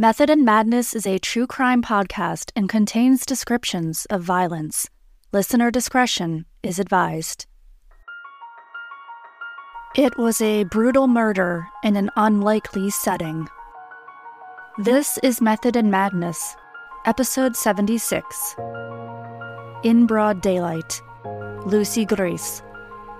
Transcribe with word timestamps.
Method 0.00 0.30
and 0.30 0.44
Madness 0.44 0.94
is 0.94 1.08
a 1.08 1.18
true 1.18 1.44
crime 1.44 1.82
podcast 1.82 2.52
and 2.54 2.68
contains 2.68 3.26
descriptions 3.26 4.06
of 4.10 4.22
violence. 4.22 4.88
Listener 5.32 5.72
discretion 5.72 6.46
is 6.62 6.78
advised. 6.78 7.46
It 9.96 10.16
was 10.16 10.40
a 10.40 10.62
brutal 10.62 11.08
murder 11.08 11.66
in 11.82 11.96
an 11.96 12.10
unlikely 12.14 12.90
setting. 12.90 13.48
This 14.78 15.18
is 15.24 15.40
Method 15.40 15.74
and 15.74 15.90
Madness, 15.90 16.54
episode 17.04 17.56
76. 17.56 18.54
In 19.82 20.06
Broad 20.06 20.40
Daylight, 20.40 21.02
Lucy 21.66 22.04
Grez. 22.04 22.62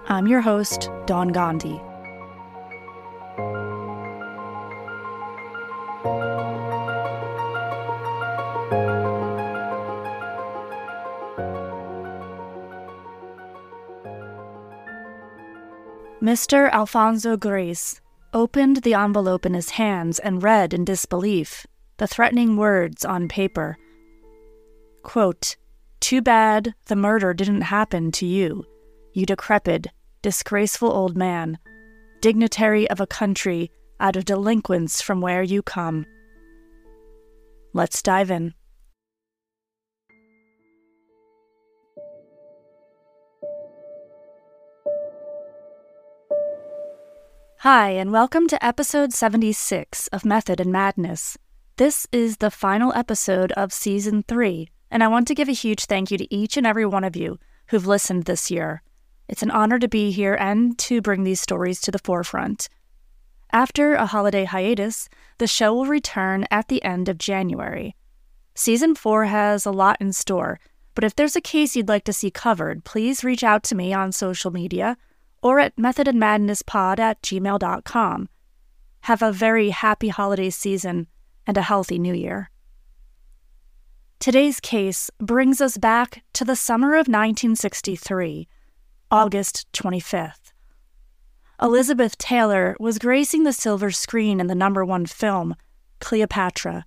I'm 0.06 0.28
your 0.28 0.42
host, 0.42 0.88
Dawn 1.06 1.30
Gandhi. 1.30 1.80
Mr. 16.28 16.70
Alphonso 16.72 17.38
Grez 17.38 18.02
opened 18.34 18.82
the 18.82 18.92
envelope 18.92 19.46
in 19.46 19.54
his 19.54 19.70
hands 19.70 20.18
and 20.18 20.42
read 20.42 20.74
in 20.74 20.84
disbelief 20.84 21.66
the 21.96 22.06
threatening 22.06 22.58
words 22.58 23.02
on 23.02 23.28
paper. 23.28 23.78
Quote, 25.02 25.56
Too 26.00 26.20
bad 26.20 26.74
the 26.84 26.96
murder 26.96 27.32
didn't 27.32 27.62
happen 27.62 28.12
to 28.12 28.26
you, 28.26 28.66
you 29.14 29.24
decrepit, 29.24 29.86
disgraceful 30.20 30.92
old 30.92 31.16
man, 31.16 31.56
dignitary 32.20 32.90
of 32.90 33.00
a 33.00 33.06
country 33.06 33.70
out 33.98 34.14
of 34.14 34.26
delinquents 34.26 35.00
from 35.00 35.22
where 35.22 35.42
you 35.42 35.62
come. 35.62 36.04
Let's 37.72 38.02
dive 38.02 38.30
in. 38.30 38.52
Hi, 47.62 47.90
and 47.90 48.12
welcome 48.12 48.46
to 48.46 48.64
episode 48.64 49.12
76 49.12 50.06
of 50.12 50.24
Method 50.24 50.60
and 50.60 50.70
Madness. 50.70 51.36
This 51.76 52.06
is 52.12 52.36
the 52.36 52.52
final 52.52 52.92
episode 52.94 53.50
of 53.50 53.72
season 53.72 54.22
three, 54.22 54.68
and 54.92 55.02
I 55.02 55.08
want 55.08 55.26
to 55.26 55.34
give 55.34 55.48
a 55.48 55.52
huge 55.52 55.86
thank 55.86 56.12
you 56.12 56.18
to 56.18 56.32
each 56.32 56.56
and 56.56 56.64
every 56.64 56.86
one 56.86 57.02
of 57.02 57.16
you 57.16 57.40
who've 57.70 57.84
listened 57.84 58.26
this 58.26 58.48
year. 58.48 58.84
It's 59.26 59.42
an 59.42 59.50
honor 59.50 59.80
to 59.80 59.88
be 59.88 60.12
here 60.12 60.36
and 60.36 60.78
to 60.78 61.02
bring 61.02 61.24
these 61.24 61.40
stories 61.40 61.80
to 61.80 61.90
the 61.90 61.98
forefront. 61.98 62.68
After 63.50 63.94
a 63.94 64.06
holiday 64.06 64.44
hiatus, 64.44 65.08
the 65.38 65.48
show 65.48 65.74
will 65.74 65.86
return 65.86 66.46
at 66.52 66.68
the 66.68 66.80
end 66.84 67.08
of 67.08 67.18
January. 67.18 67.96
Season 68.54 68.94
4 68.94 69.24
has 69.24 69.66
a 69.66 69.72
lot 69.72 69.96
in 70.00 70.12
store, 70.12 70.60
but 70.94 71.02
if 71.02 71.16
there's 71.16 71.34
a 71.34 71.40
case 71.40 71.74
you'd 71.74 71.88
like 71.88 72.04
to 72.04 72.12
see 72.12 72.30
covered, 72.30 72.84
please 72.84 73.24
reach 73.24 73.42
out 73.42 73.64
to 73.64 73.74
me 73.74 73.92
on 73.92 74.12
social 74.12 74.52
media 74.52 74.96
or 75.42 75.60
at 75.60 75.76
methodandmadnesspod 75.76 76.98
at 76.98 77.22
gmail.com. 77.22 78.28
Have 79.02 79.22
a 79.22 79.32
very 79.32 79.70
happy 79.70 80.08
holiday 80.08 80.50
season 80.50 81.06
and 81.46 81.56
a 81.56 81.62
healthy 81.62 81.98
new 81.98 82.14
year. 82.14 82.50
Today's 84.20 84.58
case 84.58 85.10
brings 85.18 85.60
us 85.60 85.78
back 85.78 86.24
to 86.32 86.44
the 86.44 86.56
summer 86.56 86.94
of 86.94 87.06
1963, 87.06 88.48
August 89.10 89.66
25th. 89.72 90.52
Elizabeth 91.62 92.18
Taylor 92.18 92.76
was 92.80 92.98
gracing 92.98 93.44
the 93.44 93.52
silver 93.52 93.90
screen 93.90 94.40
in 94.40 94.48
the 94.48 94.54
number 94.54 94.84
one 94.84 95.06
film, 95.06 95.54
Cleopatra. 96.00 96.84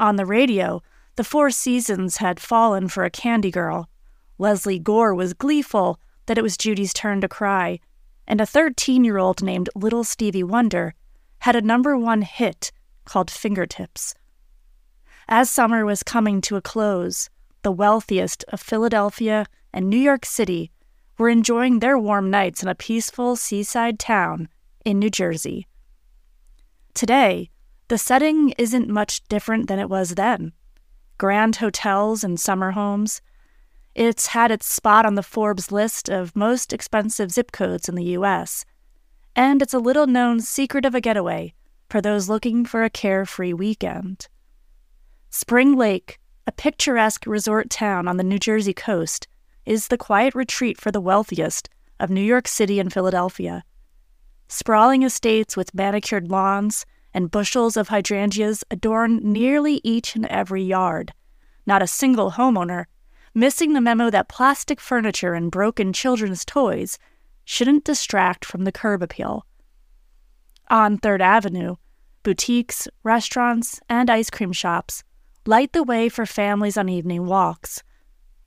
On 0.00 0.16
the 0.16 0.26
radio, 0.26 0.80
the 1.16 1.24
Four 1.24 1.50
Seasons 1.50 2.16
had 2.16 2.40
fallen 2.40 2.88
for 2.88 3.04
a 3.04 3.10
candy 3.10 3.50
girl. 3.50 3.88
Leslie 4.38 4.78
Gore 4.80 5.14
was 5.14 5.34
gleeful 5.34 6.00
that 6.26 6.38
it 6.38 6.42
was 6.42 6.56
Judy's 6.56 6.92
turn 6.92 7.20
to 7.20 7.28
cry, 7.28 7.78
and 8.26 8.40
a 8.40 8.46
13 8.46 9.04
year 9.04 9.18
old 9.18 9.42
named 9.42 9.68
Little 9.74 10.04
Stevie 10.04 10.42
Wonder 10.42 10.94
had 11.40 11.56
a 11.56 11.62
number 11.62 11.96
one 11.96 12.22
hit 12.22 12.72
called 13.04 13.30
Fingertips. 13.30 14.14
As 15.28 15.50
summer 15.50 15.84
was 15.84 16.02
coming 16.02 16.40
to 16.42 16.56
a 16.56 16.62
close, 16.62 17.28
the 17.62 17.72
wealthiest 17.72 18.44
of 18.48 18.60
Philadelphia 18.60 19.46
and 19.72 19.88
New 19.88 19.98
York 19.98 20.24
City 20.24 20.70
were 21.18 21.28
enjoying 21.28 21.78
their 21.78 21.98
warm 21.98 22.30
nights 22.30 22.62
in 22.62 22.68
a 22.68 22.74
peaceful 22.74 23.36
seaside 23.36 23.98
town 23.98 24.48
in 24.84 24.98
New 24.98 25.10
Jersey. 25.10 25.66
Today, 26.94 27.50
the 27.88 27.98
setting 27.98 28.50
isn't 28.58 28.88
much 28.88 29.22
different 29.28 29.68
than 29.68 29.78
it 29.78 29.88
was 29.88 30.14
then. 30.14 30.52
Grand 31.18 31.56
hotels 31.56 32.24
and 32.24 32.38
summer 32.38 32.72
homes, 32.72 33.20
it's 33.94 34.28
had 34.28 34.50
its 34.50 34.66
spot 34.66 35.06
on 35.06 35.14
the 35.14 35.22
Forbes 35.22 35.70
list 35.70 36.08
of 36.08 36.34
most 36.34 36.72
expensive 36.72 37.30
zip 37.30 37.52
codes 37.52 37.88
in 37.88 37.94
the 37.94 38.04
U.S., 38.04 38.64
and 39.36 39.62
it's 39.62 39.74
a 39.74 39.78
little 39.78 40.06
known 40.06 40.40
secret 40.40 40.84
of 40.84 40.94
a 40.94 41.00
getaway 41.00 41.54
for 41.88 42.00
those 42.00 42.28
looking 42.28 42.64
for 42.64 42.82
a 42.82 42.90
carefree 42.90 43.52
weekend. 43.52 44.28
Spring 45.30 45.76
Lake, 45.76 46.18
a 46.46 46.52
picturesque 46.52 47.26
resort 47.26 47.70
town 47.70 48.06
on 48.06 48.16
the 48.16 48.24
New 48.24 48.38
Jersey 48.38 48.74
coast, 48.74 49.26
is 49.66 49.88
the 49.88 49.98
quiet 49.98 50.34
retreat 50.34 50.80
for 50.80 50.90
the 50.90 51.00
wealthiest 51.00 51.68
of 51.98 52.10
New 52.10 52.20
York 52.20 52.46
City 52.46 52.78
and 52.78 52.92
Philadelphia. 52.92 53.64
Sprawling 54.48 55.02
estates 55.02 55.56
with 55.56 55.74
manicured 55.74 56.30
lawns 56.30 56.84
and 57.12 57.30
bushels 57.30 57.76
of 57.76 57.88
hydrangeas 57.88 58.64
adorn 58.70 59.20
nearly 59.22 59.80
each 59.82 60.14
and 60.16 60.26
every 60.26 60.62
yard. 60.62 61.12
Not 61.66 61.82
a 61.82 61.86
single 61.86 62.32
homeowner 62.32 62.84
missing 63.34 63.72
the 63.72 63.80
memo 63.80 64.10
that 64.10 64.28
plastic 64.28 64.80
furniture 64.80 65.34
and 65.34 65.50
broken 65.50 65.92
children's 65.92 66.44
toys 66.44 66.98
shouldn't 67.44 67.84
distract 67.84 68.44
from 68.44 68.64
the 68.64 68.72
curb 68.72 69.02
appeal. 69.02 69.44
On 70.70 70.96
Third 70.96 71.20
Avenue, 71.20 71.76
boutiques, 72.22 72.88
restaurants, 73.02 73.80
and 73.88 74.08
ice 74.08 74.30
cream 74.30 74.52
shops 74.52 75.02
light 75.46 75.72
the 75.72 75.82
way 75.82 76.08
for 76.08 76.24
families 76.24 76.78
on 76.78 76.88
evening 76.88 77.26
walks. 77.26 77.82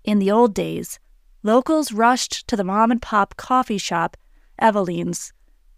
In 0.04 0.20
the 0.20 0.32
old 0.32 0.56
days, 0.56 1.00
locals 1.44 1.92
rushed 1.92 2.48
to 2.48 2.56
the 2.56 2.64
mom 2.64 2.90
and 2.90 3.02
pop 3.02 3.36
coffee 3.38 3.78
shop, 3.78 4.18
Eveline's, 4.60 5.32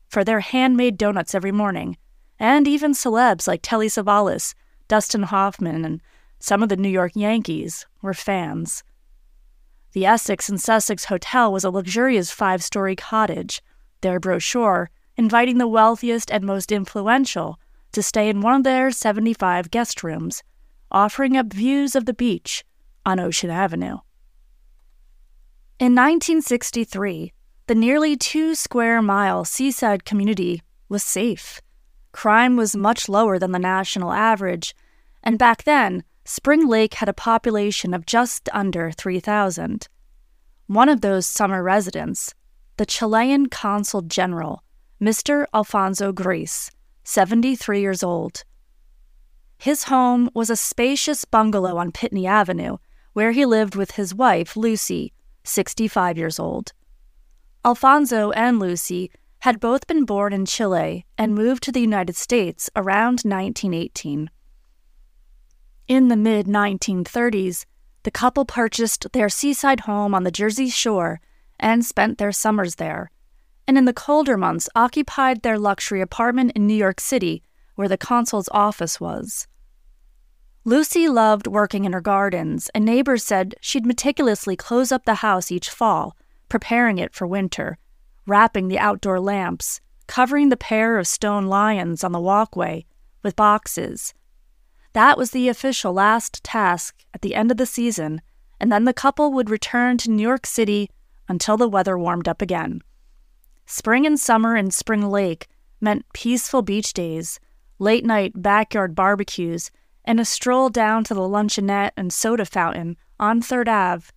for 0.07 0.23
their 0.23 0.39
handmade 0.39 0.97
donuts 0.97 1.35
every 1.35 1.51
morning, 1.51 1.97
and 2.39 2.67
even 2.67 2.93
celebs 2.93 3.47
like 3.47 3.59
Telly 3.61 3.87
Savalas, 3.87 4.53
Dustin 4.87 5.23
Hoffman, 5.23 5.83
and 5.83 6.01
some 6.39 6.63
of 6.63 6.69
the 6.69 6.77
New 6.77 6.89
York 6.89 7.11
Yankees 7.15 7.85
were 8.01 8.13
fans. 8.13 8.83
The 9.93 10.05
Essex 10.05 10.49
and 10.49 10.61
Sussex 10.61 11.05
Hotel 11.05 11.51
was 11.51 11.63
a 11.63 11.71
luxurious 11.71 12.31
five 12.31 12.63
story 12.63 12.95
cottage, 12.95 13.61
their 14.01 14.19
brochure 14.19 14.91
inviting 15.17 15.57
the 15.57 15.67
wealthiest 15.67 16.31
and 16.31 16.43
most 16.43 16.71
influential 16.71 17.59
to 17.91 18.03
stay 18.03 18.29
in 18.29 18.41
one 18.41 18.55
of 18.55 18.63
their 18.63 18.91
75 18.91 19.71
guest 19.71 20.03
rooms, 20.03 20.43
offering 20.91 21.35
up 21.35 21.51
views 21.51 21.95
of 21.95 22.05
the 22.05 22.13
beach 22.13 22.63
on 23.05 23.19
Ocean 23.19 23.49
Avenue. 23.49 23.97
In 25.79 25.95
1963, 25.95 27.33
the 27.67 27.75
nearly 27.75 28.15
two 28.15 28.53
square 28.53 29.01
mile 29.01 29.43
seaside 29.43 30.05
community 30.05 30.61
was 30.87 31.03
safe. 31.03 31.61
Crime 32.11 32.55
was 32.55 32.75
much 32.75 33.09
lower 33.09 33.39
than 33.39 33.51
the 33.51 33.59
national 33.59 34.11
average, 34.11 34.75
and 35.23 35.39
back 35.39 35.63
then, 35.63 36.03
Spring 36.31 36.67
Lake 36.67 36.93
had 36.93 37.09
a 37.09 37.13
population 37.13 37.91
of 37.91 38.05
just 38.05 38.49
under 38.53 38.91
3,000. 38.91 39.87
One 40.67 40.87
of 40.87 41.01
those 41.01 41.25
summer 41.25 41.63
residents, 41.63 42.35
the 42.77 42.85
Chilean 42.85 43.47
consul 43.47 44.03
general, 44.03 44.63
Mr. 45.01 45.45
Alphonso 45.55 46.11
Grez, 46.11 46.69
73 47.03 47.81
years 47.81 48.03
old. 48.03 48.43
His 49.57 49.85
home 49.85 50.29
was 50.35 50.51
a 50.51 50.55
spacious 50.55 51.25
bungalow 51.25 51.77
on 51.77 51.91
Pitney 51.91 52.27
Avenue, 52.27 52.77
where 53.13 53.31
he 53.31 53.47
lived 53.47 53.73
with 53.73 53.93
his 53.93 54.13
wife, 54.13 54.55
Lucy, 54.55 55.11
65 55.45 56.15
years 56.15 56.37
old. 56.37 56.73
Alphonso 57.65 58.29
and 58.33 58.59
Lucy 58.59 59.09
had 59.39 59.59
both 59.59 59.87
been 59.87 60.05
born 60.05 60.31
in 60.31 60.45
Chile 60.45 61.07
and 61.17 61.33
moved 61.33 61.63
to 61.63 61.71
the 61.71 61.81
United 61.81 62.15
States 62.15 62.69
around 62.75 63.21
1918. 63.23 64.29
In 65.89 66.07
the 66.07 66.15
mid 66.15 66.45
1930s, 66.45 67.65
the 68.03 68.11
couple 68.11 68.45
purchased 68.45 69.11
their 69.11 69.27
seaside 69.27 69.79
home 69.81 70.13
on 70.13 70.23
the 70.23 70.29
Jersey 70.29 70.69
shore 70.69 71.19
and 71.59 71.83
spent 71.83 72.19
their 72.19 72.31
summers 72.31 72.75
there, 72.75 73.09
and 73.67 73.75
in 73.75 73.85
the 73.85 73.91
colder 73.91 74.37
months 74.37 74.69
occupied 74.75 75.41
their 75.41 75.57
luxury 75.57 75.99
apartment 75.99 76.51
in 76.55 76.67
New 76.67 76.75
York 76.75 76.99
City, 76.99 77.41
where 77.73 77.87
the 77.87 77.97
consul's 77.97 78.49
office 78.51 79.01
was. 79.01 79.47
Lucy 80.63 81.09
loved 81.09 81.47
working 81.47 81.85
in 81.85 81.93
her 81.93 82.01
gardens, 82.01 82.69
and 82.75 82.85
neighbors 82.85 83.23
said 83.23 83.55
she'd 83.59 83.87
meticulously 83.87 84.55
close 84.55 84.91
up 84.91 85.05
the 85.05 85.25
house 85.25 85.51
each 85.51 85.71
fall, 85.71 86.15
preparing 86.49 86.99
it 86.99 87.15
for 87.15 87.25
winter, 87.25 87.79
wrapping 88.27 88.67
the 88.67 88.77
outdoor 88.77 89.19
lamps, 89.19 89.81
covering 90.05 90.49
the 90.49 90.55
pair 90.55 90.99
of 90.99 91.07
stone 91.07 91.47
lions 91.47 92.03
on 92.03 92.11
the 92.11 92.19
walkway 92.19 92.85
with 93.23 93.35
boxes, 93.35 94.13
that 94.93 95.17
was 95.17 95.31
the 95.31 95.49
official 95.49 95.93
last 95.93 96.43
task 96.43 97.03
at 97.13 97.21
the 97.21 97.35
end 97.35 97.51
of 97.51 97.57
the 97.57 97.65
season, 97.65 98.21
and 98.59 98.71
then 98.71 98.85
the 98.85 98.93
couple 98.93 99.31
would 99.31 99.49
return 99.49 99.97
to 99.99 100.11
New 100.11 100.23
York 100.23 100.45
City 100.45 100.89
until 101.27 101.57
the 101.57 101.67
weather 101.67 101.97
warmed 101.97 102.27
up 102.27 102.41
again. 102.41 102.81
Spring 103.65 104.05
and 104.05 104.19
summer 104.19 104.55
in 104.55 104.71
Spring 104.71 105.09
Lake 105.09 105.47
meant 105.79 106.11
peaceful 106.13 106.61
beach 106.61 106.91
days, 106.91 107.39
late 107.77 108.03
night 108.05 108.33
backyard 108.35 108.95
barbecues, 108.95 109.71
and 110.03 110.19
a 110.19 110.25
stroll 110.25 110.69
down 110.69 111.03
to 111.03 111.13
the 111.13 111.21
luncheonette 111.21 111.91
and 111.95 112.11
soda 112.11 112.45
fountain 112.45 112.97
on 113.19 113.41
Third 113.41 113.69
Ave 113.69 114.07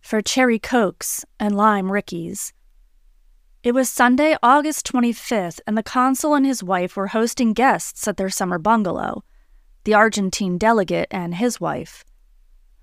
for 0.00 0.22
cherry 0.22 0.58
cokes 0.58 1.24
and 1.38 1.56
lime 1.56 1.90
rickeys. 1.90 2.52
It 3.62 3.72
was 3.72 3.90
Sunday, 3.90 4.36
August 4.42 4.90
25th, 4.90 5.60
and 5.66 5.76
the 5.76 5.82
consul 5.82 6.34
and 6.34 6.46
his 6.46 6.62
wife 6.62 6.96
were 6.96 7.08
hosting 7.08 7.52
guests 7.52 8.06
at 8.08 8.16
their 8.16 8.30
summer 8.30 8.58
bungalow 8.58 9.24
the 9.84 9.94
Argentine 9.94 10.58
delegate 10.58 11.08
and 11.10 11.34
his 11.34 11.60
wife. 11.60 12.04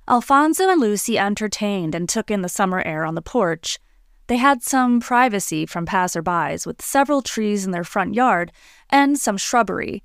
Alphonso 0.07 0.69
and 0.69 0.79
Lucy 0.79 1.19
entertained 1.19 1.93
and 1.93 2.07
took 2.07 2.31
in 2.31 2.41
the 2.41 2.49
summer 2.49 2.81
air 2.81 3.05
on 3.05 3.15
the 3.15 3.21
porch. 3.21 3.77
They 4.27 4.37
had 4.37 4.63
some 4.63 4.99
privacy 4.99 5.65
from 5.65 5.85
passerbys, 5.85 6.65
with 6.65 6.81
several 6.81 7.21
trees 7.21 7.65
in 7.65 7.71
their 7.71 7.83
front 7.83 8.13
yard 8.13 8.51
and 8.89 9.17
some 9.17 9.37
shrubbery. 9.37 10.03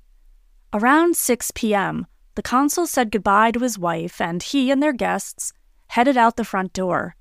Around 0.73 1.15
6 1.15 1.51
p.m., 1.55 2.07
the 2.35 2.41
consul 2.41 2.87
said 2.87 3.11
goodbye 3.11 3.51
to 3.51 3.59
his 3.59 3.77
wife, 3.77 4.19
and 4.19 4.41
he 4.41 4.71
and 4.71 4.81
their 4.81 4.93
guests 4.93 5.53
headed 5.87 6.17
out 6.17 6.35
the 6.35 6.43
front 6.43 6.73
door. 6.73 7.15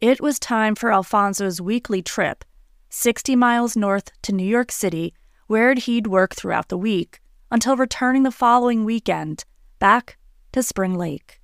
It 0.00 0.20
was 0.20 0.38
time 0.38 0.74
for 0.74 0.92
Alphonso's 0.92 1.60
weekly 1.60 2.02
trip 2.02 2.44
60 2.90 3.34
miles 3.36 3.76
north 3.76 4.10
to 4.22 4.32
New 4.32 4.46
York 4.46 4.70
City, 4.70 5.14
where 5.46 5.74
he'd 5.74 6.06
work 6.06 6.34
throughout 6.34 6.68
the 6.68 6.78
week, 6.78 7.20
until 7.50 7.76
returning 7.76 8.22
the 8.22 8.30
following 8.30 8.84
weekend 8.84 9.44
back 9.78 10.16
to 10.52 10.62
Spring 10.62 10.94
Lake. 10.94 11.40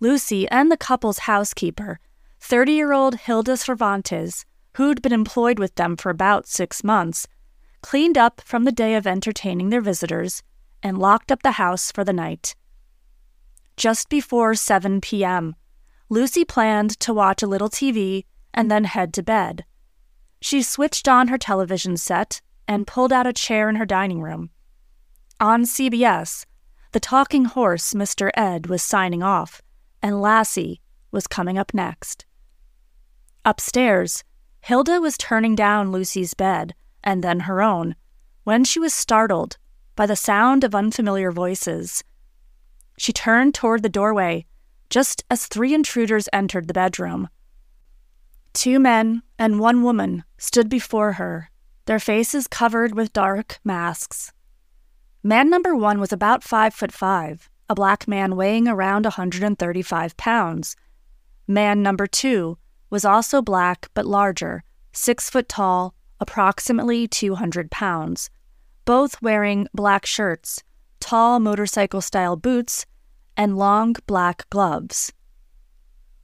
Lucy 0.00 0.48
and 0.48 0.70
the 0.70 0.76
couple's 0.76 1.20
housekeeper, 1.20 1.98
30 2.40 2.72
year 2.72 2.92
old 2.92 3.14
Hilda 3.16 3.56
Cervantes, 3.56 4.44
who'd 4.76 5.02
been 5.02 5.12
employed 5.12 5.58
with 5.58 5.74
them 5.76 5.96
for 5.96 6.10
about 6.10 6.46
six 6.46 6.84
months, 6.84 7.26
cleaned 7.82 8.18
up 8.18 8.40
from 8.44 8.64
the 8.64 8.72
day 8.72 8.94
of 8.94 9.06
entertaining 9.06 9.70
their 9.70 9.80
visitors 9.80 10.42
and 10.82 10.98
locked 10.98 11.32
up 11.32 11.42
the 11.42 11.52
house 11.52 11.90
for 11.90 12.04
the 12.04 12.12
night. 12.12 12.54
Just 13.76 14.08
before 14.08 14.54
7 14.54 15.00
p.m., 15.00 15.56
Lucy 16.08 16.44
planned 16.44 16.98
to 17.00 17.12
watch 17.12 17.42
a 17.42 17.46
little 17.46 17.68
TV 17.68 18.24
and 18.54 18.70
then 18.70 18.84
head 18.84 19.12
to 19.14 19.22
bed. 19.22 19.64
She 20.40 20.62
switched 20.62 21.08
on 21.08 21.28
her 21.28 21.38
television 21.38 21.96
set 21.96 22.40
and 22.68 22.86
pulled 22.86 23.12
out 23.12 23.26
a 23.26 23.32
chair 23.32 23.68
in 23.68 23.76
her 23.76 23.86
dining 23.86 24.20
room. 24.20 24.50
On 25.38 25.64
CBS, 25.64 26.46
the 26.92 27.00
talking 27.00 27.44
horse, 27.44 27.92
Mr. 27.92 28.30
Ed, 28.34 28.68
was 28.68 28.82
signing 28.82 29.22
off, 29.22 29.60
and 30.02 30.22
Lassie 30.22 30.80
was 31.10 31.26
coming 31.26 31.58
up 31.58 31.74
next. 31.74 32.24
Upstairs, 33.44 34.24
Hilda 34.60 34.98
was 34.98 35.18
turning 35.18 35.54
down 35.54 35.92
Lucy's 35.92 36.32
bed 36.32 36.74
and 37.04 37.22
then 37.22 37.40
her 37.40 37.60
own 37.60 37.96
when 38.44 38.64
she 38.64 38.80
was 38.80 38.94
startled 38.94 39.58
by 39.94 40.06
the 40.06 40.16
sound 40.16 40.64
of 40.64 40.74
unfamiliar 40.74 41.30
voices. 41.30 42.02
She 42.96 43.12
turned 43.12 43.54
toward 43.54 43.82
the 43.82 43.90
doorway 43.90 44.46
just 44.88 45.22
as 45.30 45.46
three 45.46 45.74
intruders 45.74 46.30
entered 46.32 46.66
the 46.66 46.74
bedroom. 46.74 47.28
Two 48.54 48.80
men 48.80 49.22
and 49.38 49.60
one 49.60 49.82
woman 49.82 50.24
stood 50.38 50.70
before 50.70 51.12
her, 51.12 51.50
their 51.84 52.00
faces 52.00 52.48
covered 52.48 52.94
with 52.94 53.12
dark 53.12 53.60
masks. 53.64 54.32
Man 55.26 55.50
number 55.50 55.74
one 55.74 55.98
was 55.98 56.12
about 56.12 56.44
five 56.44 56.72
foot 56.72 56.92
five, 56.92 57.50
a 57.68 57.74
black 57.74 58.06
man 58.06 58.36
weighing 58.36 58.68
around 58.68 59.06
135 59.06 60.16
pounds. 60.16 60.76
Man 61.48 61.82
number 61.82 62.06
two 62.06 62.58
was 62.90 63.04
also 63.04 63.42
black 63.42 63.88
but 63.92 64.06
larger, 64.06 64.62
six 64.92 65.28
foot 65.28 65.48
tall, 65.48 65.96
approximately 66.20 67.08
200 67.08 67.72
pounds, 67.72 68.30
both 68.84 69.20
wearing 69.20 69.66
black 69.74 70.06
shirts, 70.06 70.62
tall 71.00 71.40
motorcycle 71.40 72.00
style 72.00 72.36
boots, 72.36 72.86
and 73.36 73.58
long 73.58 73.96
black 74.06 74.48
gloves. 74.48 75.12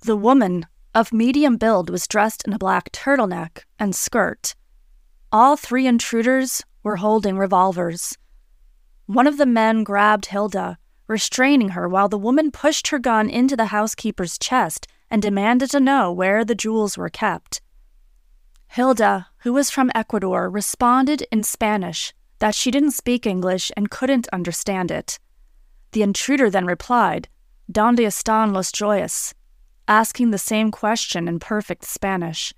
The 0.02 0.16
woman 0.16 0.64
of 0.94 1.12
medium 1.12 1.56
build 1.56 1.90
was 1.90 2.06
dressed 2.06 2.46
in 2.46 2.52
a 2.52 2.58
black 2.66 2.92
turtleneck 2.92 3.64
and 3.80 3.96
skirt. 3.96 4.54
All 5.32 5.56
three 5.56 5.88
intruders 5.88 6.62
were 6.84 6.98
holding 6.98 7.36
revolvers. 7.36 8.16
One 9.06 9.26
of 9.26 9.36
the 9.36 9.46
men 9.46 9.84
grabbed 9.84 10.26
Hilda, 10.26 10.78
restraining 11.08 11.70
her 11.70 11.88
while 11.88 12.08
the 12.08 12.18
woman 12.18 12.50
pushed 12.50 12.88
her 12.88 12.98
gun 12.98 13.28
into 13.28 13.56
the 13.56 13.66
housekeeper's 13.66 14.38
chest 14.38 14.86
and 15.10 15.20
demanded 15.20 15.70
to 15.70 15.80
know 15.80 16.12
where 16.12 16.44
the 16.44 16.54
jewels 16.54 16.96
were 16.96 17.10
kept. 17.10 17.60
Hilda, 18.68 19.28
who 19.38 19.52
was 19.52 19.70
from 19.70 19.90
Ecuador, 19.94 20.48
responded 20.48 21.26
in 21.30 21.42
Spanish 21.42 22.14
that 22.38 22.54
she 22.54 22.70
didn't 22.70 22.92
speak 22.92 23.26
English 23.26 23.70
and 23.76 23.90
couldn't 23.90 24.28
understand 24.32 24.90
it. 24.90 25.18
The 25.92 26.02
intruder 26.02 26.48
then 26.48 26.64
replied, 26.64 27.28
Donde 27.70 27.98
están 27.98 28.52
los 28.52 28.72
joyas? 28.72 29.34
asking 29.88 30.30
the 30.30 30.38
same 30.38 30.70
question 30.70 31.28
in 31.28 31.38
perfect 31.38 31.84
Spanish. 31.84 32.54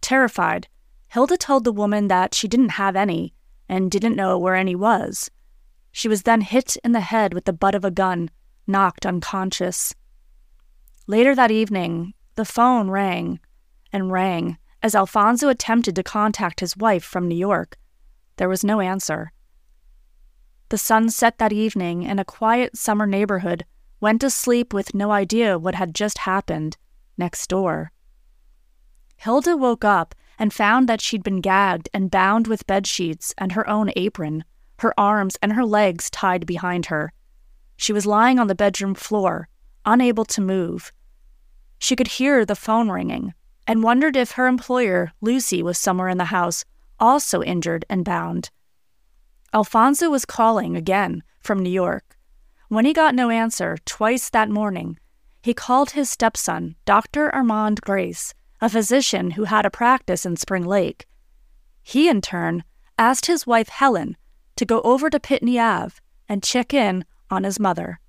Terrified, 0.00 0.68
Hilda 1.08 1.36
told 1.36 1.64
the 1.64 1.72
woman 1.72 2.08
that 2.08 2.34
she 2.34 2.46
didn't 2.46 2.78
have 2.78 2.94
any 2.94 3.34
and 3.68 3.90
didn't 3.90 4.14
know 4.14 4.38
where 4.38 4.54
any 4.54 4.76
was. 4.76 5.30
She 5.96 6.08
was 6.08 6.24
then 6.24 6.42
hit 6.42 6.76
in 6.84 6.92
the 6.92 7.00
head 7.00 7.32
with 7.32 7.46
the 7.46 7.54
butt 7.54 7.74
of 7.74 7.82
a 7.82 7.90
gun, 7.90 8.28
knocked 8.66 9.06
unconscious. 9.06 9.94
Later 11.06 11.34
that 11.34 11.50
evening, 11.50 12.12
the 12.34 12.44
phone 12.44 12.90
rang 12.90 13.40
and 13.94 14.12
rang 14.12 14.58
as 14.82 14.94
Alfonso 14.94 15.48
attempted 15.48 15.96
to 15.96 16.02
contact 16.02 16.60
his 16.60 16.76
wife 16.76 17.02
from 17.02 17.26
New 17.26 17.34
York. 17.34 17.78
There 18.36 18.50
was 18.50 18.62
no 18.62 18.82
answer. 18.82 19.32
The 20.68 20.76
sun 20.76 21.08
set 21.08 21.38
that 21.38 21.54
evening 21.54 22.02
in 22.02 22.18
a 22.18 22.26
quiet 22.26 22.76
summer 22.76 23.06
neighborhood 23.06 23.64
went 23.98 24.20
to 24.20 24.28
sleep 24.28 24.74
with 24.74 24.94
no 24.94 25.12
idea 25.12 25.58
what 25.58 25.76
had 25.76 25.94
just 25.94 26.18
happened 26.18 26.76
next 27.16 27.46
door. 27.46 27.90
Hilda 29.16 29.56
woke 29.56 29.82
up 29.82 30.14
and 30.38 30.52
found 30.52 30.90
that 30.90 31.00
she'd 31.00 31.22
been 31.22 31.40
gagged 31.40 31.88
and 31.94 32.10
bound 32.10 32.48
with 32.48 32.66
bed 32.66 32.86
sheets 32.86 33.32
and 33.38 33.52
her 33.52 33.66
own 33.66 33.90
apron, 33.96 34.44
her 34.78 34.98
arms 34.98 35.36
and 35.42 35.52
her 35.52 35.64
legs 35.64 36.10
tied 36.10 36.46
behind 36.46 36.86
her. 36.86 37.12
She 37.76 37.92
was 37.92 38.06
lying 38.06 38.38
on 38.38 38.46
the 38.46 38.54
bedroom 38.54 38.94
floor, 38.94 39.48
unable 39.84 40.24
to 40.26 40.40
move. 40.40 40.92
She 41.78 41.96
could 41.96 42.08
hear 42.08 42.44
the 42.44 42.54
phone 42.54 42.90
ringing 42.90 43.34
and 43.66 43.82
wondered 43.82 44.16
if 44.16 44.32
her 44.32 44.46
employer, 44.46 45.12
Lucy, 45.20 45.62
was 45.62 45.78
somewhere 45.78 46.08
in 46.08 46.18
the 46.18 46.26
house, 46.26 46.64
also 46.98 47.42
injured 47.42 47.84
and 47.90 48.04
bound. 48.04 48.50
Alphonso 49.52 50.10
was 50.10 50.24
calling 50.24 50.76
again 50.76 51.22
from 51.40 51.62
New 51.62 51.70
York. 51.70 52.16
When 52.68 52.84
he 52.84 52.92
got 52.92 53.14
no 53.14 53.30
answer 53.30 53.76
twice 53.84 54.30
that 54.30 54.50
morning, 54.50 54.98
he 55.42 55.54
called 55.54 55.90
his 55.92 56.10
stepson, 56.10 56.76
Dr. 56.84 57.32
Armand 57.34 57.80
Grace, 57.80 58.34
a 58.60 58.68
physician 58.68 59.32
who 59.32 59.44
had 59.44 59.64
a 59.64 59.70
practice 59.70 60.26
in 60.26 60.36
Spring 60.36 60.64
Lake. 60.64 61.06
He, 61.82 62.08
in 62.08 62.20
turn, 62.20 62.64
asked 62.98 63.26
his 63.26 63.46
wife 63.46 63.68
Helen 63.68 64.16
to 64.56 64.64
go 64.64 64.80
over 64.82 65.08
to 65.10 65.20
Pitney 65.20 65.60
Ave 65.60 65.96
and 66.28 66.42
check 66.42 66.74
in 66.74 67.04
on 67.30 67.44
his 67.44 67.60
mother. 67.60 68.00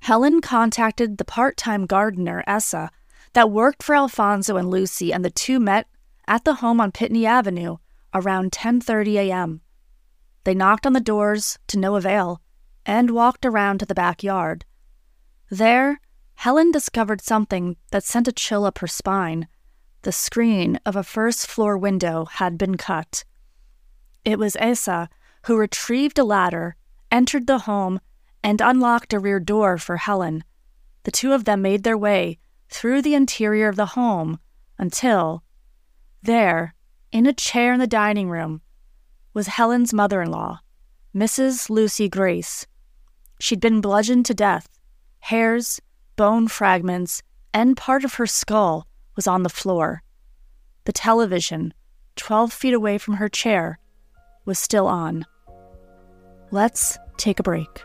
Helen 0.00 0.40
contacted 0.40 1.18
the 1.18 1.24
part 1.24 1.56
time 1.56 1.86
gardener, 1.86 2.42
Essa, 2.46 2.90
that 3.34 3.50
worked 3.50 3.82
for 3.82 3.94
Alphonso 3.94 4.56
and 4.56 4.70
Lucy, 4.70 5.12
and 5.12 5.24
the 5.24 5.30
two 5.30 5.58
met 5.60 5.86
at 6.26 6.44
the 6.44 6.56
home 6.56 6.80
on 6.80 6.92
Pitney 6.92 7.24
Avenue 7.24 7.76
around 8.14 8.52
10:30 8.52 9.14
a.m. 9.14 9.60
They 10.44 10.54
knocked 10.54 10.86
on 10.86 10.92
the 10.92 11.00
doors 11.00 11.58
to 11.68 11.78
no 11.78 11.96
avail, 11.96 12.40
and 12.84 13.10
walked 13.10 13.46
around 13.46 13.78
to 13.78 13.86
the 13.86 13.94
backyard. 13.94 14.64
There, 15.50 16.00
Helen 16.34 16.72
discovered 16.72 17.20
something 17.20 17.76
that 17.90 18.04
sent 18.04 18.26
a 18.26 18.32
chill 18.32 18.64
up 18.64 18.78
her 18.78 18.86
spine. 18.86 19.46
The 20.02 20.12
screen 20.12 20.80
of 20.84 20.96
a 20.96 21.04
first 21.04 21.46
floor 21.46 21.78
window 21.78 22.24
had 22.24 22.58
been 22.58 22.76
cut. 22.76 23.24
It 24.24 24.38
was 24.38 24.56
Asa 24.56 25.08
who 25.46 25.56
retrieved 25.56 26.18
a 26.18 26.24
ladder, 26.24 26.76
entered 27.10 27.46
the 27.46 27.60
home, 27.60 28.00
and 28.42 28.60
unlocked 28.60 29.12
a 29.12 29.18
rear 29.18 29.40
door 29.40 29.78
for 29.78 29.96
Helen. 29.96 30.44
The 31.04 31.10
two 31.10 31.32
of 31.32 31.44
them 31.44 31.62
made 31.62 31.82
their 31.82 31.98
way 31.98 32.38
through 32.68 33.02
the 33.02 33.14
interior 33.14 33.68
of 33.68 33.76
the 33.76 33.86
home 33.86 34.38
until, 34.78 35.42
there, 36.22 36.74
in 37.10 37.26
a 37.26 37.32
chair 37.32 37.72
in 37.72 37.80
the 37.80 37.86
dining 37.86 38.30
room, 38.30 38.62
was 39.34 39.46
Helen's 39.48 39.92
mother 39.92 40.22
in 40.22 40.30
law, 40.30 40.60
Mrs. 41.14 41.68
Lucy 41.68 42.08
Grez. 42.08 42.66
She'd 43.38 43.60
been 43.60 43.80
bludgeoned 43.80 44.26
to 44.26 44.34
death. 44.34 44.68
Hairs, 45.20 45.80
bone 46.16 46.48
fragments, 46.48 47.22
and 47.52 47.76
part 47.76 48.04
of 48.04 48.14
her 48.14 48.26
skull 48.26 48.86
was 49.16 49.26
on 49.26 49.42
the 49.42 49.48
floor. 49.48 50.02
The 50.84 50.92
television, 50.92 51.74
12 52.16 52.52
feet 52.52 52.74
away 52.74 52.98
from 52.98 53.14
her 53.14 53.28
chair, 53.28 53.78
was 54.44 54.58
still 54.58 54.86
on. 54.86 55.26
Let's 56.54 56.98
take 57.16 57.40
a 57.40 57.42
break. 57.42 57.82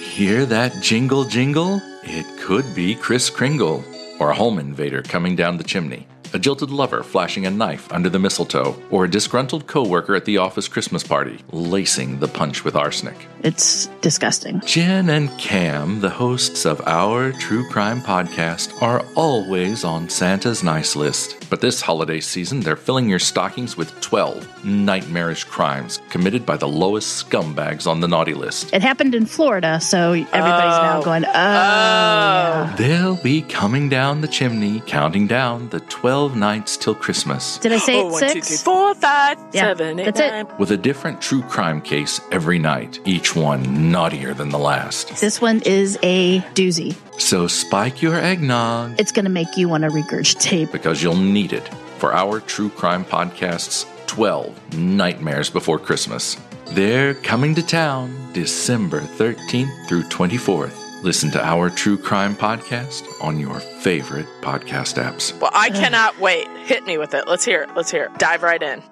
Hear 0.00 0.46
that 0.46 0.72
jingle 0.80 1.24
jingle? 1.24 1.82
It 2.02 2.24
could 2.40 2.74
be 2.74 2.94
Kris 2.94 3.28
Kringle 3.28 3.84
or 4.18 4.30
a 4.30 4.34
home 4.34 4.58
invader 4.58 5.02
coming 5.02 5.36
down 5.36 5.58
the 5.58 5.64
chimney 5.64 6.06
a 6.32 6.38
jilted 6.38 6.70
lover 6.70 7.02
flashing 7.02 7.46
a 7.46 7.50
knife 7.50 7.92
under 7.92 8.08
the 8.08 8.18
mistletoe, 8.18 8.76
or 8.90 9.04
a 9.04 9.10
disgruntled 9.10 9.66
coworker 9.66 10.14
at 10.14 10.24
the 10.24 10.38
office 10.38 10.68
Christmas 10.68 11.02
party 11.02 11.38
lacing 11.52 12.18
the 12.20 12.28
punch 12.28 12.64
with 12.64 12.76
arsenic. 12.76 13.16
It's 13.42 13.86
disgusting. 14.00 14.60
Jen 14.66 15.10
and 15.10 15.30
Cam, 15.38 16.00
the 16.00 16.10
hosts 16.10 16.64
of 16.64 16.80
our 16.86 17.32
true 17.32 17.68
crime 17.68 18.00
podcast, 18.00 18.80
are 18.82 19.04
always 19.14 19.84
on 19.84 20.08
Santa's 20.08 20.62
nice 20.62 20.94
list. 20.96 21.39
But 21.50 21.60
this 21.60 21.80
holiday 21.80 22.20
season, 22.20 22.60
they're 22.60 22.76
filling 22.76 23.08
your 23.08 23.18
stockings 23.18 23.76
with 23.76 23.98
12 24.00 24.64
nightmarish 24.64 25.44
crimes 25.44 26.00
committed 26.08 26.46
by 26.46 26.56
the 26.56 26.68
lowest 26.68 27.28
scumbags 27.28 27.86
on 27.86 28.00
the 28.00 28.08
naughty 28.08 28.34
list. 28.34 28.72
It 28.72 28.82
happened 28.82 29.14
in 29.14 29.26
Florida, 29.26 29.80
so 29.80 30.12
everybody's 30.12 30.78
oh. 30.78 30.82
now 30.82 31.02
going, 31.02 31.24
oh. 31.24 31.30
oh. 31.30 31.34
Yeah. 31.34 32.74
They'll 32.78 33.22
be 33.22 33.42
coming 33.42 33.88
down 33.88 34.20
the 34.20 34.28
chimney, 34.28 34.80
counting 34.86 35.26
down 35.26 35.68
the 35.70 35.80
12 35.80 36.30
12 36.30 36.36
nights 36.36 36.76
till 36.76 36.94
Christmas. 36.94 37.56
Did 37.58 37.72
I 37.72 37.78
say 37.78 38.02
oh, 38.02 38.10
six? 38.10 38.22
One, 38.22 38.34
two, 38.34 38.40
three, 38.42 38.56
four, 38.56 38.94
five, 38.94 39.38
yeah, 39.52 39.62
seven, 39.62 39.98
eight, 39.98 40.04
that's 40.04 40.20
nine. 40.20 40.46
It. 40.46 40.58
With 40.58 40.70
a 40.70 40.76
different 40.76 41.22
true 41.22 41.40
crime 41.42 41.80
case 41.80 42.20
every 42.30 42.58
night, 42.58 43.00
each 43.06 43.34
one 43.34 43.90
naughtier 43.90 44.34
than 44.34 44.50
the 44.50 44.58
last. 44.58 45.20
This 45.20 45.40
one 45.40 45.62
is 45.64 45.98
a 46.02 46.40
doozy. 46.54 46.94
So 47.18 47.46
spike 47.46 48.02
your 48.02 48.16
eggnog. 48.16 48.98
It's 48.98 49.12
going 49.12 49.26
to 49.26 49.30
make 49.30 49.56
you 49.56 49.68
want 49.68 49.84
to 49.84 49.90
regurgitate. 49.90 50.72
Because 50.72 51.02
you'll 51.02 51.16
need 51.16 51.39
it 51.48 51.68
for 51.98 52.12
our 52.12 52.40
true 52.40 52.68
crime 52.68 53.04
podcast's 53.04 53.86
12 54.06 54.74
Nightmares 54.76 55.50
Before 55.50 55.78
Christmas. 55.78 56.36
They're 56.68 57.14
coming 57.14 57.54
to 57.54 57.62
town 57.62 58.32
December 58.32 59.00
13th 59.00 59.88
through 59.88 60.02
24th. 60.04 61.02
Listen 61.02 61.30
to 61.30 61.44
our 61.44 61.70
true 61.70 61.96
crime 61.96 62.34
podcast 62.34 63.02
on 63.22 63.40
your 63.40 63.58
favorite 63.58 64.26
podcast 64.42 65.02
apps. 65.02 65.38
Well, 65.40 65.50
I 65.54 65.70
cannot 65.70 66.20
wait. 66.20 66.46
Hit 66.64 66.84
me 66.84 66.98
with 66.98 67.14
it. 67.14 67.26
Let's 67.26 67.44
hear 67.44 67.62
it. 67.62 67.70
Let's 67.74 67.90
hear 67.90 68.04
it. 68.04 68.18
Dive 68.18 68.42
right 68.42 68.62
in. 68.62 68.82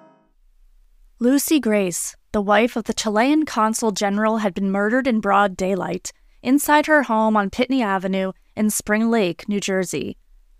Lucy 1.19 1.59
Grez, 1.59 2.15
the 2.31 2.41
wife 2.41 2.75
of 2.75 2.85
the 2.85 2.93
Chilean 2.93 3.45
consul 3.45 3.91
general, 3.91 4.37
had 4.37 4.53
been 4.53 4.71
murdered 4.71 5.05
in 5.05 5.19
broad 5.19 5.55
daylight 5.55 6.11
inside 6.41 6.85
her 6.85 7.03
home 7.03 7.37
on 7.37 7.49
Pitney 7.49 7.81
Avenue 7.81 8.31
in 8.55 8.69
Spring 8.69 9.09
Lake, 9.11 9.47
New 9.47 9.59
Jersey. 9.59 10.17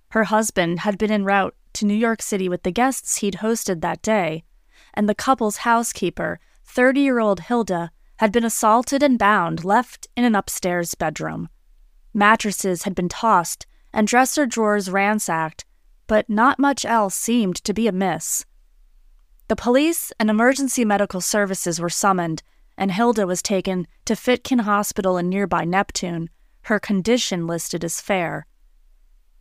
Her 0.10 0.26
husband 0.26 0.80
had 0.82 0.98
been 0.98 1.12
en 1.12 1.24
route 1.24 1.56
to 1.74 1.86
New 1.86 1.94
York 1.94 2.22
City 2.22 2.50
with 2.50 2.64
the 2.64 2.72
guests 2.72 3.18
he'd 3.18 3.36
hosted 3.36 3.82
that 3.82 4.02
day, 4.02 4.44
and 4.94 5.08
the 5.08 5.16
couple's 5.16 5.58
housekeeper, 5.58 6.40
30 6.66 7.00
year 7.02 7.20
old 7.20 7.42
Hilda, 7.42 7.92
had 8.18 8.32
been 8.32 8.44
assaulted 8.44 9.02
and 9.02 9.18
bound, 9.18 9.64
left 9.64 10.08
in 10.18 10.26
an 10.26 10.36
upstairs 10.36 10.94
bedroom. 10.96 11.48
Mattresses 12.14 12.84
had 12.84 12.96
been 12.96 13.10
tossed 13.10 13.66
and 13.94 14.08
dresser 14.08 14.46
drawers 14.46 14.90
ransacked, 14.90 15.66
but 16.08 16.30
not 16.30 16.60
much 16.60 16.86
else 16.86 17.16
seemed 17.16 17.56
to 17.64 17.74
be 17.74 17.88
amiss. 17.88 18.46
The 19.48 19.56
police 19.56 20.12
and 20.20 20.30
emergency 20.30 20.84
medical 20.86 21.22
services 21.22 21.80
were 21.80 21.90
summoned, 21.90 22.44
and 22.78 22.92
Hilda 22.92 23.26
was 23.26 23.42
taken 23.42 23.88
to 24.06 24.16
Fitkin 24.16 24.62
Hospital 24.62 25.18
in 25.18 25.30
nearby 25.30 25.66
Neptune, 25.66 26.30
her 26.64 26.80
condition 26.80 27.48
listed 27.48 27.84
as 27.84 28.02
fair. 28.02 28.46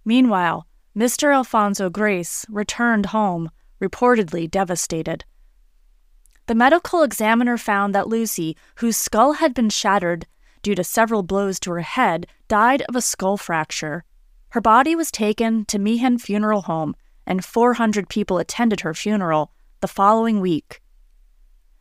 Meanwhile, 0.04 0.67
Mr. 0.99 1.33
Alphonso 1.33 1.88
Grez 1.88 2.45
returned 2.49 3.07
home, 3.07 3.52
reportedly 3.81 4.50
devastated. 4.50 5.25
The 6.47 6.57
medical 6.57 7.05
examiner 7.05 7.57
found 7.57 7.95
that 7.95 8.09
Lucy, 8.09 8.57
whose 8.78 8.97
skull 8.97 9.35
had 9.35 9.55
been 9.55 9.71
shattered 9.71 10.26
due 10.61 10.75
to 10.75 10.83
several 10.83 11.23
blows 11.23 11.61
to 11.61 11.71
her 11.71 11.83
head, 11.83 12.26
died 12.49 12.83
of 12.88 12.97
a 12.97 13.00
skull 13.00 13.37
fracture. 13.37 14.02
Her 14.49 14.61
body 14.61 14.97
was 14.97 15.12
taken 15.12 15.64
to 15.67 15.78
Meehan 15.78 16.19
Funeral 16.19 16.62
Home, 16.62 16.97
and 17.25 17.45
400 17.45 18.09
people 18.09 18.38
attended 18.38 18.81
her 18.81 18.93
funeral 18.93 19.52
the 19.81 19.87
following 19.87 20.40
week. 20.40 20.83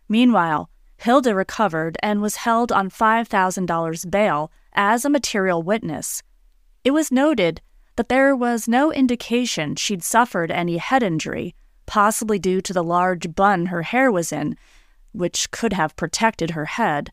Meanwhile, 0.08 0.70
Hilda 0.98 1.34
recovered 1.34 1.98
and 2.04 2.22
was 2.22 2.36
held 2.36 2.72
on 2.72 2.92
$5,000 2.92 4.12
bail 4.12 4.52
as 4.74 5.06
a 5.06 5.10
material 5.10 5.64
witness. 5.64 6.22
It 6.84 6.92
was 6.92 7.12
noted 7.12 7.62
that 7.98 8.10
there 8.10 8.36
was 8.36 8.68
no 8.68 8.94
indication 8.94 9.75
she'd 9.75 10.04
suffered 10.04 10.50
any 10.50 10.77
head 10.77 11.04
injury, 11.04 11.54
possibly 11.86 12.39
due 12.39 12.62
to 12.62 12.74
the 12.74 12.84
large 12.84 13.36
bun 13.36 13.68
her 13.68 13.82
hair 13.82 14.12
was 14.12 14.32
in, 14.32 14.56
which 15.12 15.51
could 15.51 15.74
have 15.74 15.96
protected 15.96 16.51
her 16.51 16.66
head. 16.66 17.12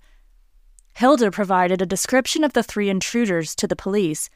Hilda 0.92 1.30
provided 1.30 1.82
a 1.82 1.86
description 1.86 2.44
of 2.44 2.52
the 2.52 2.62
three 2.62 2.88
intruders 2.88 3.54
to 3.56 3.66
the 3.66 3.76
police, 3.76 4.30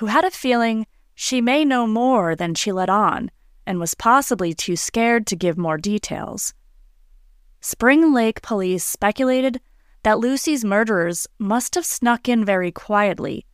who 0.00 0.06
had 0.06 0.24
a 0.24 0.30
feeling 0.30 0.86
she 1.14 1.40
may 1.40 1.64
know 1.64 1.86
more 1.86 2.34
than 2.34 2.54
she 2.54 2.72
let 2.72 2.90
on 2.90 3.30
and 3.66 3.78
was 3.78 3.94
possibly 3.94 4.52
too 4.52 4.76
scared 4.76 5.26
to 5.28 5.36
give 5.36 5.56
more 5.56 5.78
details. 5.78 6.52
Spring 7.60 8.12
Lake 8.12 8.42
police 8.42 8.84
speculated 8.84 9.60
that 10.02 10.18
Lucy's 10.18 10.64
murderers 10.64 11.28
must 11.38 11.76
have 11.76 11.86
snuck 11.86 12.28
in 12.28 12.44
very 12.44 12.72
quietly, 12.72 13.46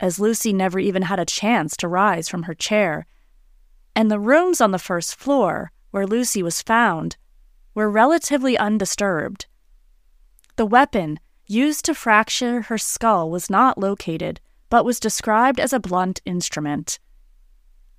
as 0.00 0.18
Lucy 0.18 0.52
never 0.52 0.78
even 0.78 1.02
had 1.02 1.18
a 1.18 1.24
chance 1.24 1.76
to 1.76 1.88
rise 1.88 2.28
from 2.28 2.44
her 2.44 2.54
chair. 2.54 3.06
And 3.94 4.10
the 4.10 4.20
rooms 4.20 4.60
on 4.60 4.70
the 4.70 4.78
first 4.78 5.14
floor 5.14 5.72
where 5.94 6.08
Lucy 6.08 6.42
was 6.42 6.60
found, 6.60 7.16
were 7.72 7.88
relatively 7.88 8.58
undisturbed. 8.58 9.46
The 10.56 10.66
weapon 10.66 11.20
used 11.46 11.84
to 11.84 11.94
fracture 11.94 12.62
her 12.62 12.78
skull 12.78 13.30
was 13.30 13.48
not 13.48 13.78
located, 13.78 14.40
but 14.68 14.84
was 14.84 14.98
described 14.98 15.60
as 15.60 15.72
a 15.72 15.78
blunt 15.78 16.20
instrument. 16.24 16.98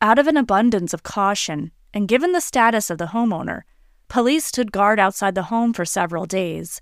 Out 0.01 0.19
of 0.19 0.27
an 0.27 0.35
abundance 0.35 0.93
of 0.93 1.03
caution, 1.03 1.71
and 1.93 2.09
given 2.09 2.33
the 2.33 2.41
status 2.41 2.89
of 2.89 2.97
the 2.97 3.13
homeowner, 3.15 3.61
police 4.09 4.43
stood 4.43 4.73
guard 4.73 4.99
outside 4.99 5.33
the 5.33 5.43
home 5.43 5.71
for 5.71 5.85
several 5.85 6.25
days. 6.25 6.81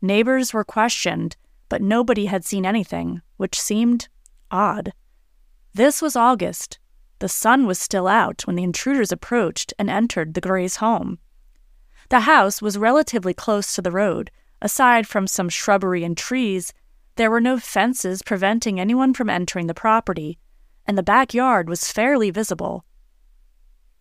Neighbors 0.00 0.54
were 0.54 0.62
questioned, 0.62 1.36
but 1.68 1.82
nobody 1.82 2.26
had 2.26 2.44
seen 2.44 2.64
anything, 2.64 3.20
which 3.36 3.60
seemed 3.60 4.06
odd. 4.50 4.92
This 5.74 6.00
was 6.00 6.16
August, 6.16 6.78
the 7.18 7.28
sun 7.28 7.66
was 7.66 7.78
still 7.78 8.06
out 8.06 8.46
when 8.46 8.56
the 8.56 8.62
intruders 8.62 9.10
approached 9.10 9.72
and 9.78 9.88
entered 9.88 10.34
the 10.34 10.40
Gray's 10.40 10.76
home. 10.76 11.18
The 12.10 12.20
house 12.20 12.60
was 12.60 12.76
relatively 12.76 13.32
close 13.32 13.74
to 13.74 13.82
the 13.82 13.90
road. 13.90 14.30
Aside 14.60 15.06
from 15.06 15.26
some 15.26 15.48
shrubbery 15.48 16.04
and 16.04 16.16
trees, 16.16 16.72
there 17.16 17.30
were 17.30 17.40
no 17.40 17.58
fences 17.58 18.22
preventing 18.22 18.78
anyone 18.78 19.14
from 19.14 19.30
entering 19.30 19.66
the 19.66 19.74
property, 19.74 20.38
and 20.86 20.96
the 20.96 21.02
backyard 21.02 21.68
was 21.68 21.90
fairly 21.90 22.30
visible. 22.30 22.84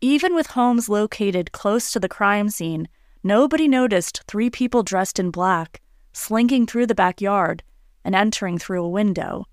Even 0.01 0.35
with 0.35 0.47
homes 0.47 0.89
located 0.89 1.51
close 1.51 1.91
to 1.91 1.99
the 1.99 2.09
crime 2.09 2.49
scene, 2.49 2.87
nobody 3.23 3.67
noticed 3.67 4.23
three 4.27 4.49
people 4.49 4.83
dressed 4.83 5.19
in 5.19 5.31
black 5.31 5.81
slinking 6.11 6.65
through 6.65 6.87
the 6.87 6.95
backyard 6.95 7.61
and 8.05 8.15
entering 8.15 8.57
through 8.57 8.83
a 8.83 8.89
window. 8.89 9.45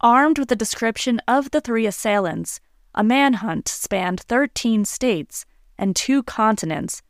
Armed 0.00 0.38
with 0.38 0.50
a 0.50 0.56
description 0.56 1.20
of 1.28 1.50
the 1.50 1.60
three 1.60 1.86
assailants, 1.86 2.60
a 2.94 3.04
manhunt 3.04 3.68
spanned 3.68 4.20
13 4.20 4.84
states 4.84 5.44
and 5.78 5.94
two 5.94 6.22
continents 6.22 7.02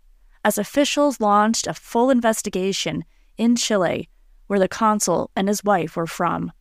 as 0.44 0.58
officials 0.58 1.20
launched 1.20 1.66
a 1.66 1.74
full 1.74 2.10
investigation 2.10 3.04
in 3.36 3.54
Chile, 3.54 4.08
where 4.46 4.58
the 4.58 4.68
consul 4.68 5.30
and 5.36 5.48
his 5.48 5.62
wife 5.62 5.96
were 5.96 6.06
from. 6.06 6.52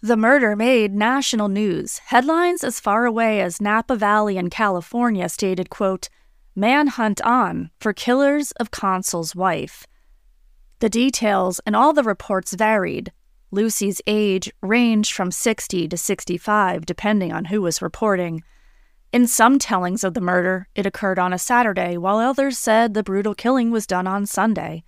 The 0.00 0.16
murder 0.16 0.54
made 0.54 0.94
national 0.94 1.48
news. 1.48 1.98
Headlines 1.98 2.62
as 2.62 2.80
far 2.80 3.04
away 3.04 3.40
as 3.40 3.60
Napa 3.60 3.96
Valley 3.96 4.36
in 4.36 4.48
California 4.48 5.28
stated, 5.28 5.70
quote, 5.70 6.08
Manhunt 6.54 7.20
on 7.22 7.70
for 7.80 7.92
killers 7.92 8.52
of 8.52 8.70
consul's 8.70 9.34
wife. 9.34 9.86
The 10.78 10.88
details 10.88 11.60
and 11.66 11.74
all 11.74 11.92
the 11.92 12.04
reports 12.04 12.54
varied, 12.54 13.12
Lucy's 13.50 14.02
age 14.06 14.52
ranged 14.62 15.12
from 15.12 15.30
60 15.30 15.88
to 15.88 15.96
65, 15.96 16.84
depending 16.84 17.32
on 17.32 17.46
who 17.46 17.62
was 17.62 17.80
reporting. 17.80 18.42
In 19.10 19.26
some 19.26 19.58
tellings 19.58 20.04
of 20.04 20.12
the 20.12 20.20
murder, 20.20 20.68
it 20.74 20.84
occurred 20.84 21.18
on 21.18 21.32
a 21.32 21.38
Saturday, 21.38 21.96
while 21.96 22.18
others 22.18 22.58
said 22.58 22.92
the 22.92 23.02
brutal 23.02 23.34
killing 23.34 23.70
was 23.70 23.86
done 23.86 24.06
on 24.06 24.26
Sunday. 24.26 24.84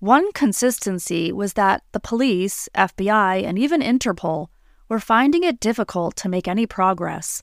One 0.00 0.32
consistency 0.32 1.32
was 1.32 1.52
that 1.52 1.82
the 1.92 2.00
police, 2.00 2.68
FBI, 2.74 3.44
and 3.44 3.58
even 3.58 3.80
Interpol 3.80 4.48
were 4.88 5.00
finding 5.00 5.44
it 5.44 5.60
difficult 5.60 6.16
to 6.16 6.28
make 6.28 6.48
any 6.48 6.66
progress. 6.66 7.42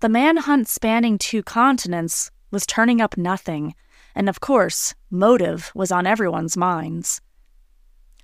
The 0.00 0.08
manhunt 0.08 0.68
spanning 0.68 1.16
two 1.16 1.42
continents 1.42 2.30
was 2.50 2.66
turning 2.66 3.00
up 3.00 3.16
nothing, 3.16 3.74
and 4.14 4.28
of 4.28 4.40
course, 4.40 4.94
motive 5.10 5.72
was 5.74 5.90
on 5.90 6.06
everyone's 6.06 6.56
minds. 6.56 7.20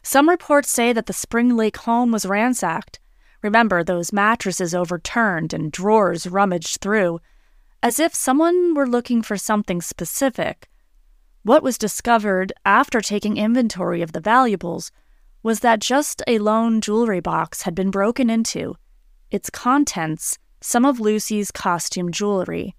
Some 0.02 0.28
reports 0.28 0.70
say 0.70 0.92
that 0.92 1.06
the 1.06 1.12
Spring 1.12 1.56
Lake 1.56 1.78
home 1.78 2.12
was 2.12 2.26
ransacked. 2.26 3.00
Remember 3.42 3.84
those 3.84 4.12
mattresses 4.12 4.74
overturned 4.74 5.52
and 5.52 5.70
drawers 5.70 6.26
rummaged 6.26 6.80
through, 6.80 7.20
as 7.82 8.00
if 8.00 8.14
someone 8.14 8.74
were 8.74 8.88
looking 8.88 9.22
for 9.22 9.36
something 9.36 9.80
specific. 9.80 10.68
What 11.42 11.62
was 11.62 11.78
discovered 11.78 12.52
after 12.64 13.00
taking 13.00 13.36
inventory 13.36 14.02
of 14.02 14.12
the 14.12 14.20
valuables 14.20 14.90
was 15.42 15.60
that 15.60 15.80
just 15.80 16.22
a 16.26 16.38
lone 16.38 16.80
jewelry 16.80 17.20
box 17.20 17.62
had 17.62 17.74
been 17.74 17.90
broken 17.90 18.28
into, 18.28 18.74
its 19.30 19.50
contents, 19.50 20.38
some 20.60 20.84
of 20.84 20.98
Lucy's 20.98 21.50
costume 21.50 22.10
jewelry. 22.10 22.74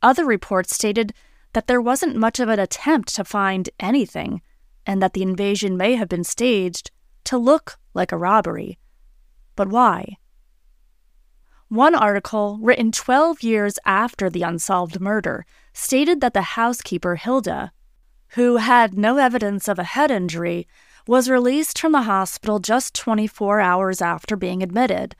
Other 0.00 0.24
reports 0.24 0.74
stated 0.74 1.12
that 1.52 1.66
there 1.66 1.80
wasn't 1.80 2.16
much 2.16 2.38
of 2.38 2.48
an 2.48 2.60
attempt 2.60 3.14
to 3.16 3.24
find 3.24 3.68
anything, 3.80 4.40
and 4.88 5.02
that 5.02 5.12
the 5.12 5.22
invasion 5.22 5.76
may 5.76 5.94
have 5.96 6.08
been 6.08 6.24
staged 6.24 6.90
to 7.22 7.36
look 7.36 7.78
like 7.92 8.10
a 8.10 8.16
robbery. 8.16 8.78
But 9.54 9.68
why? 9.68 10.16
One 11.68 11.94
article, 11.94 12.58
written 12.62 12.90
12 12.90 13.42
years 13.42 13.78
after 13.84 14.30
the 14.30 14.42
unsolved 14.42 14.98
murder, 14.98 15.44
stated 15.74 16.22
that 16.22 16.32
the 16.32 16.56
housekeeper, 16.56 17.16
Hilda, 17.16 17.70
who 18.28 18.56
had 18.56 18.96
no 18.96 19.18
evidence 19.18 19.68
of 19.68 19.78
a 19.78 19.84
head 19.84 20.10
injury, 20.10 20.66
was 21.06 21.28
released 21.28 21.78
from 21.78 21.92
the 21.92 22.02
hospital 22.02 22.58
just 22.58 22.94
24 22.94 23.60
hours 23.60 24.00
after 24.00 24.36
being 24.36 24.62
admitted. 24.62 25.14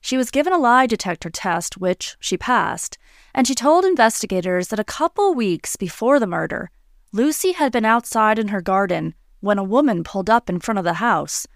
She 0.00 0.16
was 0.16 0.30
given 0.30 0.52
a 0.52 0.58
lie 0.58 0.86
detector 0.86 1.30
test, 1.30 1.76
which 1.76 2.16
she 2.20 2.36
passed, 2.36 2.98
and 3.34 3.48
she 3.48 3.54
told 3.56 3.84
investigators 3.84 4.68
that 4.68 4.78
a 4.78 4.84
couple 4.84 5.34
weeks 5.34 5.74
before 5.74 6.20
the 6.20 6.26
murder, 6.28 6.70
Lucy 7.12 7.52
had 7.52 7.72
been 7.72 7.86
outside 7.86 8.38
in 8.38 8.48
her 8.48 8.60
garden 8.60 9.14
when 9.40 9.58
a 9.58 9.64
woman 9.64 10.04
pulled 10.04 10.28
up 10.28 10.50
in 10.50 10.60
front 10.60 10.78
of 10.78 10.84
the 10.84 10.94
house. 10.94 11.46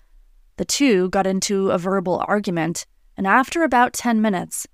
The 0.57 0.65
two 0.65 1.11
got 1.11 1.27
into 1.27 1.71
a 1.71 1.79
verbal 1.79 2.25
argument, 2.27 2.87
and 3.17 3.27
after 3.27 3.63
about 3.63 3.93
10 3.93 4.23
minutes, 4.23 4.67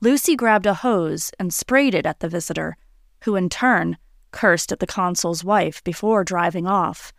Lucy 0.00 0.36
grabbed 0.36 0.66
a 0.66 0.74
hose 0.74 1.30
and 1.38 1.54
sprayed 1.54 1.94
it 1.94 2.04
at 2.04 2.20
the 2.20 2.28
visitor, 2.28 2.76
who 3.24 3.34
in 3.34 3.48
turn 3.48 3.96
cursed 4.30 4.72
at 4.72 4.80
the 4.80 4.86
consul's 4.86 5.42
wife 5.42 5.82
before 5.84 6.22
driving 6.22 6.66
off. 6.66 7.14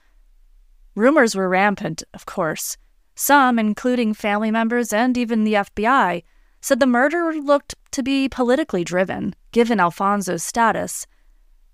Rumors 0.93 1.35
were 1.35 1.49
rampant, 1.49 2.03
of 2.13 2.27
course. 2.27 2.77
Some, 3.15 3.57
including 3.57 4.13
family 4.13 4.51
members 4.51 4.93
and 4.93 5.17
even 5.17 5.43
the 5.43 5.53
FBI, 5.53 6.21
said 6.61 6.79
the 6.79 6.85
murder 6.85 7.33
looked 7.33 7.73
to 7.91 8.03
be 8.03 8.29
politically 8.29 8.83
driven, 8.83 9.33
given 9.51 9.79
Alphonso's 9.79 10.43
status. 10.43 11.07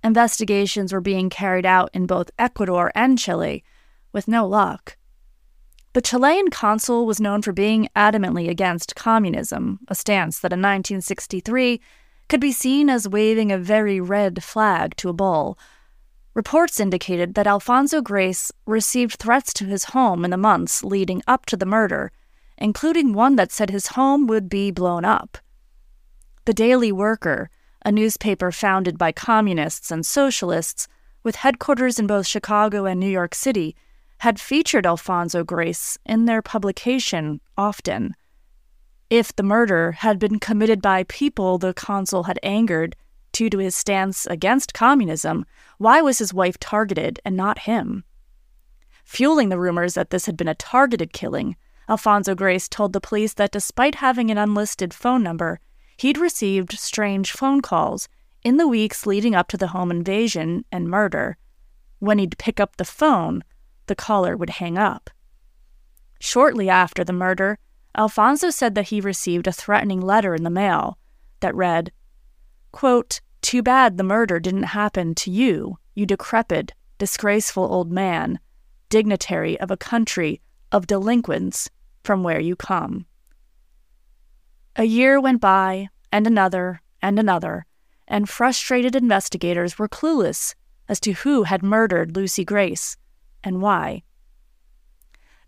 Investigations 0.04 0.92
were 0.92 1.02
being 1.02 1.30
carried 1.30 1.66
out 1.66 1.90
in 1.94 2.06
both 2.06 2.32
Ecuador 2.38 2.92
and 2.94 3.18
Chile, 3.18 3.64
with 4.12 4.28
no 4.28 4.46
luck. 4.46 4.98
The 5.94 6.02
Chilean 6.02 6.50
consul 6.50 7.06
was 7.06 7.22
known 7.22 7.42
for 7.42 7.54
being 7.54 7.88
adamantly 7.96 8.50
against 8.50 8.96
communism, 8.96 9.80
a 9.88 9.96
stance 9.96 10.40
that 10.40 10.52
in 10.52 10.60
1963 10.60 11.80
could 12.28 12.42
be 12.42 12.52
seen 12.52 12.90
as 12.90 13.08
waving 13.08 13.52
a 13.52 13.58
very 13.60 14.02
red 14.02 14.44
flag 14.44 14.96
to 14.98 15.10
a 15.10 15.14
bull. 15.14 15.58
Reports 16.34 16.80
indicated 16.80 17.36
that 17.36 17.46
Alphonso 17.46 18.02
Grez 18.02 18.52
received 18.66 19.20
threats 19.20 19.54
to 19.54 19.66
his 19.66 19.86
home 19.86 20.26
in 20.26 20.32
the 20.32 20.38
months 20.38 20.84
leading 20.84 21.22
up 21.28 21.46
to 21.46 21.56
the 21.56 21.66
murder, 21.66 22.12
including 22.58 23.14
one 23.14 23.36
that 23.36 23.52
said 23.52 23.70
his 23.70 23.88
home 23.88 24.26
would 24.26 24.50
be 24.50 24.72
blown 24.72 25.06
up. 25.06 25.38
The 26.46 26.54
Daily 26.54 26.92
Worker, 26.92 27.52
a 27.86 27.92
newspaper 27.92 28.52
founded 28.52 28.98
by 28.98 29.12
communists 29.12 29.92
and 29.92 30.06
socialists 30.06 30.88
with 31.24 31.38
headquarters 31.38 32.00
in 32.00 32.08
both 32.08 32.28
Chicago 32.28 32.86
and 32.86 33.00
New 33.00 33.10
York 33.10 33.34
City, 33.34 33.76
had 34.20 34.40
featured 34.40 34.86
Alphonso 34.86 35.44
Grez 35.44 35.98
in 36.06 36.26
their 36.26 36.42
publication 36.42 37.42
often. 37.58 38.16
If 39.10 39.36
the 39.36 39.44
murder 39.44 39.92
had 39.92 40.20
been 40.20 40.40
committed 40.40 40.82
by 40.82 41.04
people 41.04 41.58
the 41.58 41.74
consul 41.74 42.24
had 42.24 42.40
angered 42.42 42.96
due 43.32 43.50
to 43.50 43.58
his 43.58 43.76
stance 43.76 44.26
against 44.28 44.74
communism, 44.74 45.46
why 45.78 46.02
was 46.02 46.20
his 46.20 46.34
wife 46.34 46.58
targeted 46.60 47.20
and 47.26 47.36
not 47.36 47.60
him? 47.60 48.04
Fueling 49.04 49.50
the 49.50 49.60
rumors 49.60 49.96
that 49.96 50.10
this 50.10 50.26
had 50.26 50.38
been 50.38 50.48
a 50.48 50.56
targeted 50.56 51.14
killing, 51.14 51.56
Alphonso 51.90 52.34
Grez 52.34 52.70
told 52.70 52.94
the 52.94 53.02
police 53.02 53.34
that 53.34 53.52
despite 53.52 53.96
having 53.96 54.32
an 54.32 54.38
unlisted 54.38 54.94
phone 54.94 55.22
number, 55.22 55.60
he'd 56.04 56.18
received 56.18 56.78
strange 56.78 57.32
phone 57.32 57.62
calls 57.62 58.10
in 58.44 58.58
the 58.58 58.68
weeks 58.68 59.06
leading 59.06 59.34
up 59.34 59.48
to 59.48 59.56
the 59.56 59.68
home 59.68 59.90
invasion 59.90 60.66
and 60.70 60.90
murder. 60.90 61.38
When 62.00 62.18
he'd 62.18 62.38
pick 62.38 62.60
up 62.60 62.76
the 62.76 62.84
phone, 62.84 63.42
the 63.88 63.96
caller 63.96 64.36
would 64.36 64.50
hang 64.50 64.78
up. 64.78 65.10
Shortly 66.20 66.70
after 66.70 67.06
the 67.06 67.14
murder, 67.14 67.58
Alphonso 67.96 68.50
said 68.50 68.76
that 68.76 68.90
he 68.90 69.00
received 69.00 69.48
a 69.48 69.54
threatening 69.54 70.02
letter 70.02 70.36
in 70.36 70.44
the 70.44 70.50
mail 70.50 70.98
that 71.40 71.56
read, 71.56 71.94
quote, 72.74 73.22
Too 73.42 73.64
bad 73.64 73.96
the 73.96 74.04
murder 74.04 74.42
didn't 74.42 74.76
happen 74.76 75.16
to 75.16 75.32
you, 75.32 75.78
you 75.96 76.06
decrepit, 76.06 76.74
disgraceful 76.98 77.64
old 77.64 77.94
man, 77.94 78.40
dignitary 78.90 79.58
of 79.62 79.72
a 79.72 79.78
country 79.78 80.42
of 80.70 80.86
delinquents 80.86 81.70
from 82.04 82.24
where 82.24 82.42
you 82.42 82.58
come. 82.58 83.06
A 84.76 84.84
year 84.84 85.22
went 85.22 85.40
by, 85.40 85.88
and 86.14 86.28
another, 86.28 86.80
and 87.02 87.18
another, 87.18 87.66
and 88.08 88.30
frustrated 88.30 88.96
investigators 88.96 89.80
were 89.80 89.90
clueless 89.90 90.54
as 90.88 91.00
to 91.00 91.14
who 91.14 91.44
had 91.44 91.64
murdered 91.64 92.16
Lucy 92.16 92.46
Grez 92.46 92.98
and 93.44 93.64
why. 93.64 94.04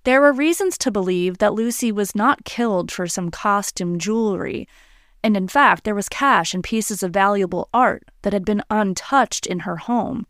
There 0.05 0.19
were 0.21 0.33
reasons 0.33 0.79
to 0.79 0.89
believe 0.89 1.37
that 1.37 1.53
Lucy 1.53 1.91
was 1.91 2.15
not 2.15 2.45
killed 2.45 2.91
for 2.91 3.05
some 3.05 3.29
costume 3.29 3.99
jewelry, 3.99 4.67
and 5.23 5.37
in 5.37 5.47
fact, 5.47 5.83
there 5.83 5.93
was 5.93 6.09
cash 6.09 6.55
and 6.55 6.63
pieces 6.63 7.03
of 7.03 7.11
valuable 7.11 7.69
art 7.71 8.09
that 8.23 8.33
had 8.33 8.43
been 8.43 8.63
untouched 8.71 9.45
in 9.45 9.59
her 9.59 9.77
home. 9.77 10.25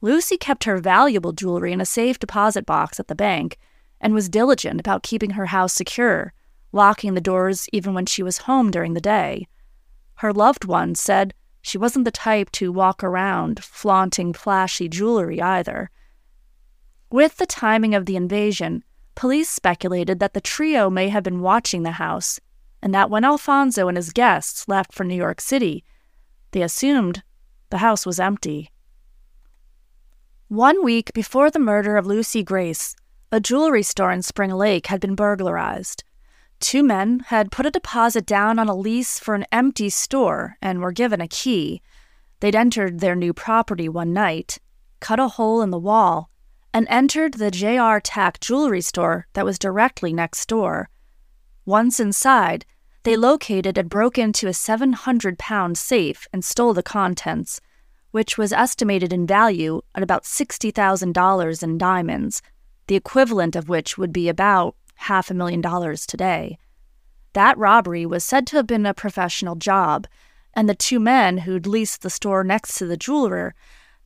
Lucy 0.00 0.36
kept 0.36 0.64
her 0.64 0.78
valuable 0.78 1.32
jewelry 1.32 1.72
in 1.72 1.80
a 1.80 1.86
safe 1.86 2.16
deposit 2.16 2.64
box 2.64 3.00
at 3.00 3.08
the 3.08 3.14
bank 3.16 3.58
and 4.00 4.14
was 4.14 4.28
diligent 4.28 4.78
about 4.78 5.02
keeping 5.02 5.30
her 5.30 5.46
house 5.46 5.72
secure, 5.72 6.32
locking 6.72 7.14
the 7.14 7.20
doors 7.20 7.68
even 7.72 7.94
when 7.94 8.06
she 8.06 8.22
was 8.22 8.38
home 8.38 8.70
during 8.70 8.94
the 8.94 9.00
day. 9.00 9.46
Her 10.16 10.32
loved 10.32 10.64
ones 10.64 11.00
said 11.00 11.34
she 11.60 11.78
wasn't 11.78 12.04
the 12.04 12.10
type 12.10 12.50
to 12.52 12.72
walk 12.72 13.04
around 13.04 13.62
flaunting 13.62 14.32
flashy 14.32 14.88
jewelry 14.88 15.40
either. 15.40 15.90
With 17.10 17.36
the 17.36 17.46
timing 17.46 17.94
of 17.94 18.06
the 18.06 18.16
invasion, 18.16 18.82
police 19.14 19.48
speculated 19.48 20.18
that 20.18 20.34
the 20.34 20.40
trio 20.40 20.90
may 20.90 21.08
have 21.08 21.22
been 21.22 21.40
watching 21.40 21.82
the 21.82 21.92
house, 21.92 22.40
and 22.82 22.92
that 22.94 23.10
when 23.10 23.24
Alphonso 23.24 23.86
and 23.86 23.96
his 23.96 24.12
guests 24.12 24.66
left 24.66 24.92
for 24.92 25.04
New 25.04 25.14
York 25.14 25.40
City, 25.40 25.84
they 26.50 26.62
assumed 26.62 27.22
the 27.70 27.78
house 27.78 28.04
was 28.04 28.18
empty. 28.18 28.70
One 30.48 30.84
week 30.84 31.12
before 31.14 31.50
the 31.50 31.58
murder 31.58 31.96
of 31.96 32.06
Lucy 32.06 32.42
Grez, 32.42 32.96
a 33.30 33.40
jewelry 33.40 33.82
store 33.82 34.12
in 34.12 34.22
Spring 34.22 34.50
Lake 34.50 34.88
had 34.88 35.00
been 35.00 35.14
burglarized. 35.14 36.04
Two 36.62 36.84
men 36.84 37.24
had 37.26 37.50
put 37.50 37.66
a 37.66 37.72
deposit 37.72 38.24
down 38.24 38.60
on 38.60 38.68
a 38.68 38.74
lease 38.74 39.18
for 39.18 39.34
an 39.34 39.44
empty 39.50 39.90
store 39.90 40.56
and 40.62 40.80
were 40.80 40.92
given 40.92 41.20
a 41.20 41.26
key. 41.26 41.82
They'd 42.38 42.54
entered 42.54 43.00
their 43.00 43.16
new 43.16 43.32
property 43.32 43.88
one 43.88 44.12
night, 44.12 44.58
cut 45.00 45.18
a 45.18 45.26
hole 45.26 45.60
in 45.60 45.70
the 45.70 45.78
wall, 45.78 46.30
and 46.72 46.86
entered 46.88 47.34
the 47.34 47.50
J.R. 47.50 48.00
Tack 48.00 48.38
jewelry 48.38 48.80
store 48.80 49.26
that 49.32 49.44
was 49.44 49.58
directly 49.58 50.12
next 50.12 50.46
door. 50.46 50.88
Once 51.66 51.98
inside, 51.98 52.64
they 53.02 53.16
located 53.16 53.76
and 53.76 53.90
broke 53.90 54.16
into 54.16 54.46
a 54.46 54.54
700 54.54 55.40
pound 55.40 55.76
safe 55.76 56.28
and 56.32 56.44
stole 56.44 56.74
the 56.74 56.82
contents, 56.82 57.60
which 58.12 58.38
was 58.38 58.52
estimated 58.52 59.12
in 59.12 59.26
value 59.26 59.82
at 59.96 60.02
about 60.04 60.22
$60,000 60.22 61.62
in 61.62 61.76
diamonds, 61.76 62.40
the 62.86 62.94
equivalent 62.94 63.56
of 63.56 63.68
which 63.68 63.98
would 63.98 64.12
be 64.12 64.28
about 64.28 64.76
half 65.02 65.30
a 65.30 65.34
million 65.34 65.60
dollars 65.60 66.06
today. 66.06 66.58
That 67.32 67.56
robbery 67.56 68.04
was 68.06 68.24
said 68.24 68.46
to 68.48 68.56
have 68.56 68.66
been 68.66 68.86
a 68.86 68.94
professional 68.94 69.56
job, 69.56 70.06
and 70.54 70.68
the 70.68 70.74
two 70.74 71.00
men 71.00 71.38
who'd 71.38 71.66
leased 71.66 72.02
the 72.02 72.10
store 72.10 72.44
next 72.44 72.76
to 72.78 72.86
the 72.86 72.96
jeweler 72.96 73.54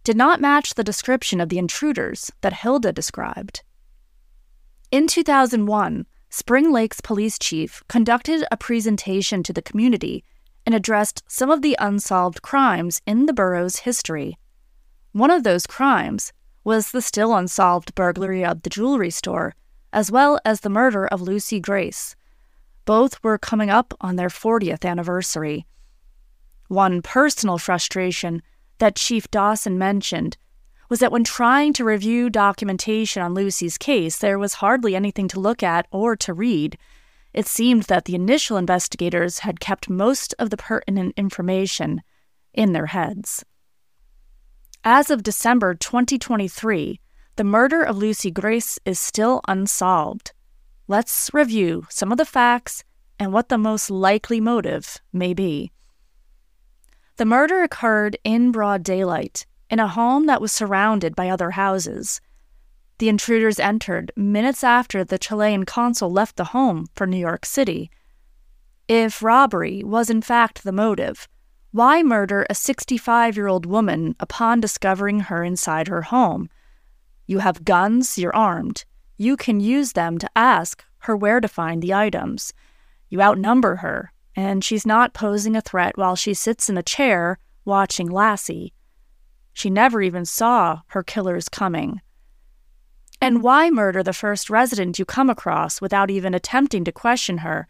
did 0.05 0.17
not 0.17 0.41
match 0.41 0.75
the 0.75 0.85
description 0.85 1.41
of 1.41 1.49
the 1.49 1.59
intruders 1.59 2.31
that 2.41 2.53
Hilda 2.53 2.93
described. 2.93 3.63
In 4.93 5.09
2001, 5.09 6.07
Spring 6.31 6.71
Lake's 6.71 7.01
police 7.01 7.39
chief 7.39 7.83
conducted 7.89 8.45
a 8.51 8.57
presentation 8.57 9.43
to 9.43 9.53
the 9.53 9.63
community 9.63 10.23
and 10.65 10.75
addressed 10.75 11.25
some 11.27 11.51
of 11.51 11.63
the 11.63 11.77
unsolved 11.81 12.43
crimes 12.43 13.01
in 13.07 13.27
the 13.27 13.33
borough's 13.33 13.81
history. 13.81 14.39
One 15.13 15.31
of 15.31 15.43
those 15.43 15.67
crimes 15.67 16.33
was 16.63 16.91
the 16.91 17.03
still 17.03 17.35
unsolved 17.35 17.95
burglary 17.95 18.45
of 18.45 18.63
the 18.63 18.71
jewelry 18.71 19.11
store, 19.11 19.55
as 19.97 20.13
well 20.13 20.39
as 20.45 20.61
the 20.61 20.69
murder 20.69 21.07
of 21.07 21.23
Lucy 21.23 21.59
Grez. 21.59 22.15
Both 22.85 23.25
were 23.25 23.39
coming 23.39 23.71
up 23.71 23.95
on 23.99 24.17
their 24.17 24.29
40th 24.29 24.85
anniversary. 24.85 25.67
One 26.69 27.01
personal 27.01 27.57
frustration 27.57 28.43
that 28.77 28.97
Chief 28.97 29.31
Dawson 29.31 29.79
mentioned 29.79 30.37
was 30.91 30.99
that 30.99 31.11
when 31.11 31.25
trying 31.25 31.73
to 31.73 31.85
review 31.85 32.29
documentation 32.29 33.23
on 33.23 33.33
Lucy's 33.33 33.79
case, 33.79 34.19
there 34.19 34.39
was 34.39 34.55
hardly 34.55 34.95
anything 34.95 35.29
to 35.29 35.41
look 35.41 35.63
at 35.63 35.87
or 35.91 36.15
to 36.17 36.35
read. 36.35 36.77
It 37.33 37.47
seemed 37.47 37.85
that 37.85 38.05
the 38.05 38.15
initial 38.15 38.59
investigators 38.59 39.41
had 39.41 39.61
kept 39.61 39.89
most 39.89 40.35
of 40.39 40.51
the 40.51 40.59
pertinent 40.59 41.15
information 41.17 42.03
in 42.53 42.75
their 42.75 42.87
heads. 42.87 43.47
As 44.85 45.11
of 45.11 45.23
December 45.23 45.75
2023, 45.75 47.01
the 47.37 47.45
murder 47.45 47.83
of 47.83 47.99
Lucy 47.99 48.31
Grez 48.31 48.79
is 48.87 48.99
still 48.99 49.43
unsolved. 49.47 50.33
Let's 50.89 51.31
review 51.35 51.87
some 51.91 52.11
of 52.11 52.19
the 52.19 52.25
facts 52.25 52.83
and 53.19 53.33
what 53.33 53.51
the 53.51 53.59
most 53.59 53.91
likely 53.91 54.41
motive 54.41 54.99
may 55.13 55.35
be. 55.35 55.71
The 57.17 57.27
murder 57.27 57.63
occurred 57.63 58.17
in 58.25 58.53
broad 58.53 58.83
daylight 58.83 59.45
in 59.69 59.79
a 59.79 59.89
home 59.89 60.27
that 60.27 60.41
was 60.41 60.53
surrounded 60.53 61.15
by 61.15 61.29
other 61.29 61.51
houses. 61.53 62.21
The 62.99 63.11
intruders 63.11 63.61
entered 63.61 64.13
minutes 64.17 64.65
after 64.65 65.05
the 65.05 65.19
Chilean 65.19 65.65
consul 65.65 66.11
left 66.11 66.37
the 66.37 66.45
home 66.45 66.87
for 66.95 67.07
New 67.07 67.19
York 67.19 67.45
City. 67.45 67.91
If 68.89 69.23
robbery 69.23 69.83
was 69.85 70.09
in 70.09 70.23
fact 70.23 70.65
the 70.65 70.73
motive, 70.73 71.29
why 71.73 72.03
murder 72.03 72.47
a 72.49 72.55
65 72.55 73.37
year 73.37 73.49
old 73.49 73.67
woman 73.67 74.17
upon 74.21 74.61
discovering 74.61 75.21
her 75.21 75.45
inside 75.45 75.89
her 75.89 76.03
home? 76.03 76.49
You 77.27 77.41
have 77.41 77.65
guns, 77.65 78.19
you're 78.19 78.35
armed. 78.35 78.85
You 79.17 79.37
can 79.37 79.61
use 79.61 79.93
them 79.93 80.19
to 80.19 80.31
ask 80.37 80.85
her 80.99 81.17
where 81.17 81.41
to 81.41 81.49
find 81.49 81.83
the 81.83 81.95
items. 81.95 82.53
You 83.09 83.21
outnumber 83.21 83.77
her, 83.77 84.13
and 84.35 84.63
she's 84.63 84.87
not 84.87 85.15
posing 85.15 85.57
a 85.57 85.61
threat 85.61 85.97
while 85.97 86.17
she 86.17 86.35
sits 86.35 86.69
in 86.69 86.77
a 86.77 86.83
chair 86.83 87.39
watching 87.65 88.09
Lassie. 88.09 88.73
She 89.53 89.71
never 89.71 90.03
even 90.03 90.25
saw 90.25 90.83
her 90.89 91.03
killers 91.03 91.49
coming. 91.49 92.01
And 93.21 93.43
why 93.43 93.71
murder 93.71 94.03
the 94.03 94.13
first 94.13 94.51
resident 94.51 94.99
you 94.99 95.05
come 95.05 95.31
across 95.31 95.81
without 95.81 96.11
even 96.11 96.35
attempting 96.35 96.85
to 96.85 96.93
question 96.93 97.39
her, 97.39 97.67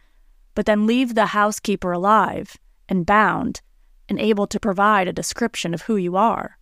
but 0.53 0.65
then 0.65 0.85
leave 0.85 1.15
the 1.15 1.27
housekeeper 1.27 1.91
alive 1.91 2.57
and 2.89 3.05
bound 3.05 3.61
and 4.09 4.19
able 4.19 4.47
to 4.47 4.59
provide 4.59 5.07
a 5.07 5.13
description 5.13 5.73
of 5.73 5.83
who 5.83 5.95
you 5.95 6.17
are? 6.17 6.56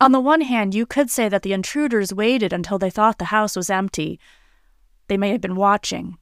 On 0.00 0.12
the 0.12 0.20
one 0.20 0.42
hand, 0.42 0.74
you 0.74 0.84
could 0.84 1.10
say 1.10 1.28
that 1.28 1.42
the 1.42 1.54
intruders 1.54 2.12
waited 2.12 2.52
until 2.52 2.78
they 2.78 2.90
thought 2.90 3.18
the 3.18 3.26
house 3.26 3.56
was 3.56 3.70
empty. 3.70 4.20
They 5.08 5.16
may 5.16 5.30
have 5.30 5.40
been 5.40 5.56
watching. 5.56 6.18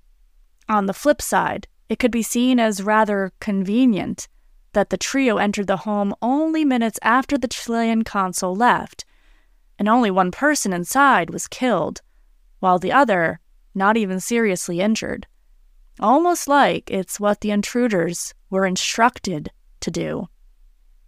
On 0.69 0.87
the 0.87 0.95
flip 0.95 1.21
side, 1.21 1.67
it 1.89 1.99
could 1.99 2.13
be 2.13 2.23
seen 2.23 2.61
as 2.61 2.83
rather 2.83 3.33
convenient 3.41 4.29
that 4.73 4.91
the 4.91 4.97
trio 4.97 5.39
entered 5.39 5.67
the 5.67 5.79
home 5.79 6.15
only 6.23 6.65
minutes 6.65 6.99
after 7.03 7.37
the 7.37 7.49
Chilean 7.49 8.03
consul 8.03 8.55
left, 8.55 9.05
and 9.79 9.89
only 9.89 10.11
one 10.11 10.31
person 10.31 10.73
inside 10.73 11.31
was 11.31 11.49
killed, 11.49 12.01
while 12.61 12.79
the 12.79 12.93
other 12.93 13.41
not 13.75 13.97
even 13.97 14.21
seriously 14.21 14.81
injured. 14.81 15.27
Almost 16.01 16.49
like 16.49 16.91
it's 16.91 17.21
what 17.21 17.41
the 17.41 17.51
intruders 17.51 18.35
were 18.51 18.67
instructed 18.67 19.51
to 19.81 19.91
do. 19.91 20.29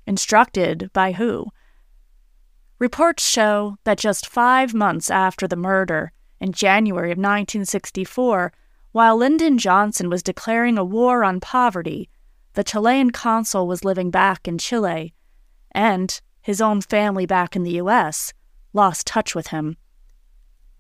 Instructed 0.07 0.91
by 0.93 1.13
who? 1.13 1.47
Reports 2.79 3.27
show 3.27 3.79
that 3.85 3.97
just 3.97 4.27
five 4.27 4.75
months 4.75 5.11
after 5.11 5.49
the 5.49 5.57
murder, 5.57 6.13
in 6.39 6.53
January 6.53 7.11
of 7.11 7.17
1964, 7.17 8.53
while 8.93 9.17
Lyndon 9.17 9.57
Johnson 9.57 10.11
was 10.11 10.23
declaring 10.23 10.77
a 10.77 10.85
war 10.85 11.25
on 11.25 11.41
poverty, 11.41 12.11
the 12.53 12.65
Chilean 12.65 13.11
consul 13.11 13.67
was 13.67 13.85
living 13.85 14.11
back 14.11 14.47
in 14.47 14.59
Chile, 14.59 15.15
and 15.73 16.21
his 16.43 16.61
own 16.61 16.83
family 16.83 17.25
back 17.25 17.57
in 17.57 17.63
the 17.63 17.73
U.S. 17.83 18.35
lost 18.75 19.07
touch 19.07 19.35
with 19.35 19.49
him. 19.49 19.79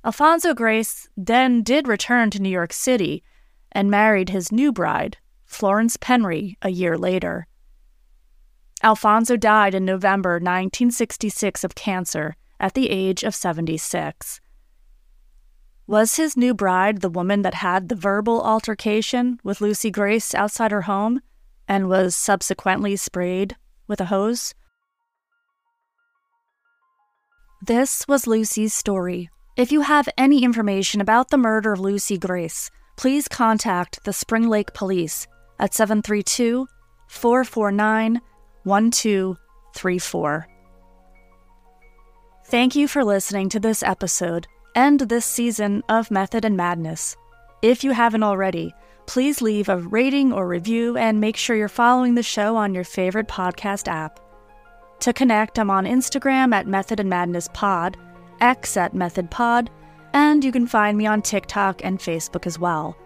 Alphonso 0.05 0.55
Grez 0.55 1.09
then 1.17 1.63
did 1.63 1.89
return 1.89 2.31
to 2.31 2.41
New 2.41 2.51
York 2.51 2.73
City 2.75 3.23
and 3.73 3.91
married 3.91 4.29
his 4.29 4.53
new 4.53 4.71
bride, 4.71 5.17
Florence 5.47 5.97
Penry, 5.97 6.57
a 6.61 6.69
year 6.69 6.97
later. 6.99 7.47
Alphonso 8.87 9.37
died 9.37 9.75
in 9.75 9.85
November 9.85 10.35
1966 10.35 11.65
of 11.65 11.75
cancer 11.75 12.37
at 12.61 12.75
the 12.75 12.89
age 12.89 13.25
of 13.25 13.35
76. 13.35 14.41
Was 15.89 16.15
his 16.15 16.37
new 16.37 16.55
bride 16.55 17.01
the 17.01 17.11
woman 17.11 17.43
that 17.43 17.55
had 17.55 17.89
the 17.89 17.97
verbal 17.97 18.41
altercation 18.41 19.41
with 19.43 19.61
Lucy 19.61 19.91
Grez 19.91 20.37
outside 20.37 20.71
her 20.71 20.83
home 20.83 21.21
and 21.67 21.89
was 21.89 22.15
subsequently 22.15 22.95
sprayed 22.95 23.57
with 23.89 24.01
a 24.01 24.05
hose? 24.05 24.55
This 27.61 28.07
was 28.07 28.29
Lucy's 28.29 28.73
story. 28.73 29.31
If 29.57 29.73
you 29.73 29.81
have 29.81 30.09
any 30.17 30.45
information 30.45 31.01
about 31.01 31.31
the 31.31 31.39
murder 31.39 31.73
of 31.73 31.81
Lucy 31.81 32.19
Grez, 32.19 32.71
please 32.97 33.27
contact 33.27 34.05
the 34.05 34.13
Spring 34.13 34.49
Lake 34.49 34.73
Police 34.75 35.27
at 35.59 35.75
732 35.75 36.69
449 37.09 38.21
1234. 38.67 40.49
Thank 42.47 42.75
you 42.75 42.89
for 42.89 43.05
listening 43.05 43.49
to 43.51 43.61
this 43.61 43.83
episode 43.83 44.47
and 44.75 45.01
this 45.01 45.25
season 45.25 45.83
of 45.89 46.11
Method 46.11 46.45
and 46.45 46.57
Madness. 46.57 47.17
If 47.63 47.83
you 47.85 47.93
haven't 47.93 48.23
already, 48.23 48.75
please 49.07 49.41
leave 49.41 49.69
a 49.69 49.79
rating 49.79 50.33
or 50.33 50.47
review 50.47 50.97
and 50.97 51.21
make 51.21 51.37
sure 51.37 51.57
you're 51.57 51.69
following 51.69 52.15
the 52.15 52.23
show 52.23 52.57
on 52.57 52.75
your 52.75 52.85
favorite 52.85 53.29
podcast 53.29 53.89
app. 53.89 54.21
To 55.01 55.13
connect, 55.13 55.59
I'm 55.59 55.71
on 55.71 55.85
Instagram 55.85 56.53
at 56.53 56.67
Method 56.67 57.01
and 57.01 57.09
Madness 57.09 57.49
Pod, 57.55 57.97
X 58.41 58.77
at 58.77 58.95
Method 58.95 59.31
Pod, 59.31 59.71
and 60.13 60.45
you 60.45 60.51
can 60.51 60.67
find 60.67 60.99
me 60.99 61.07
on 61.07 61.23
TikTok 61.23 61.85
and 61.85 61.99
Facebook 61.99 62.47
as 62.47 62.59
well. 62.59 62.97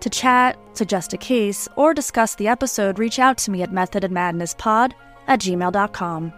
To 0.00 0.10
chat, 0.10 0.58
suggest 0.72 1.12
a 1.12 1.18
case, 1.18 1.68
or 1.76 1.92
discuss 1.92 2.34
the 2.34 2.48
episode, 2.48 2.98
reach 2.98 3.18
out 3.18 3.36
to 3.38 3.50
me 3.50 3.62
at 3.62 3.70
methodandmadnesspod 3.70 4.92
at 5.26 5.40
gmail.com. 5.40 6.32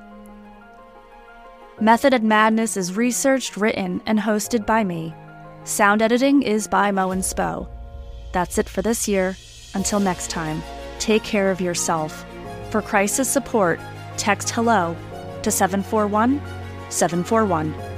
Method 1.81 2.15
and 2.15 2.29
Madness 2.29 2.77
is 2.77 2.97
researched, 2.97 3.57
written, 3.57 4.03
and 4.07 4.19
hosted 4.19 4.67
by 4.67 4.85
me. 4.85 5.15
Sound 5.65 6.03
editing 6.03 6.43
is 6.43 6.67
by 6.67 6.91
moInspo. 6.91 7.69
That's 8.33 8.59
it 8.59 8.69
for 8.69 8.83
this 8.83 9.07
year. 9.07 9.37
Until 9.75 10.01
next 10.01 10.31
time, 10.31 10.63
take 10.99 11.23
care 11.23 11.51
of 11.51 11.61
yourself. 11.61 12.25
For 12.71 12.83
crisis 12.83 13.29
support, 13.29 13.81
text 14.17 14.51
HELLO 14.51 14.97
to 15.43 15.51
741 15.51 16.41
741. 16.91 17.92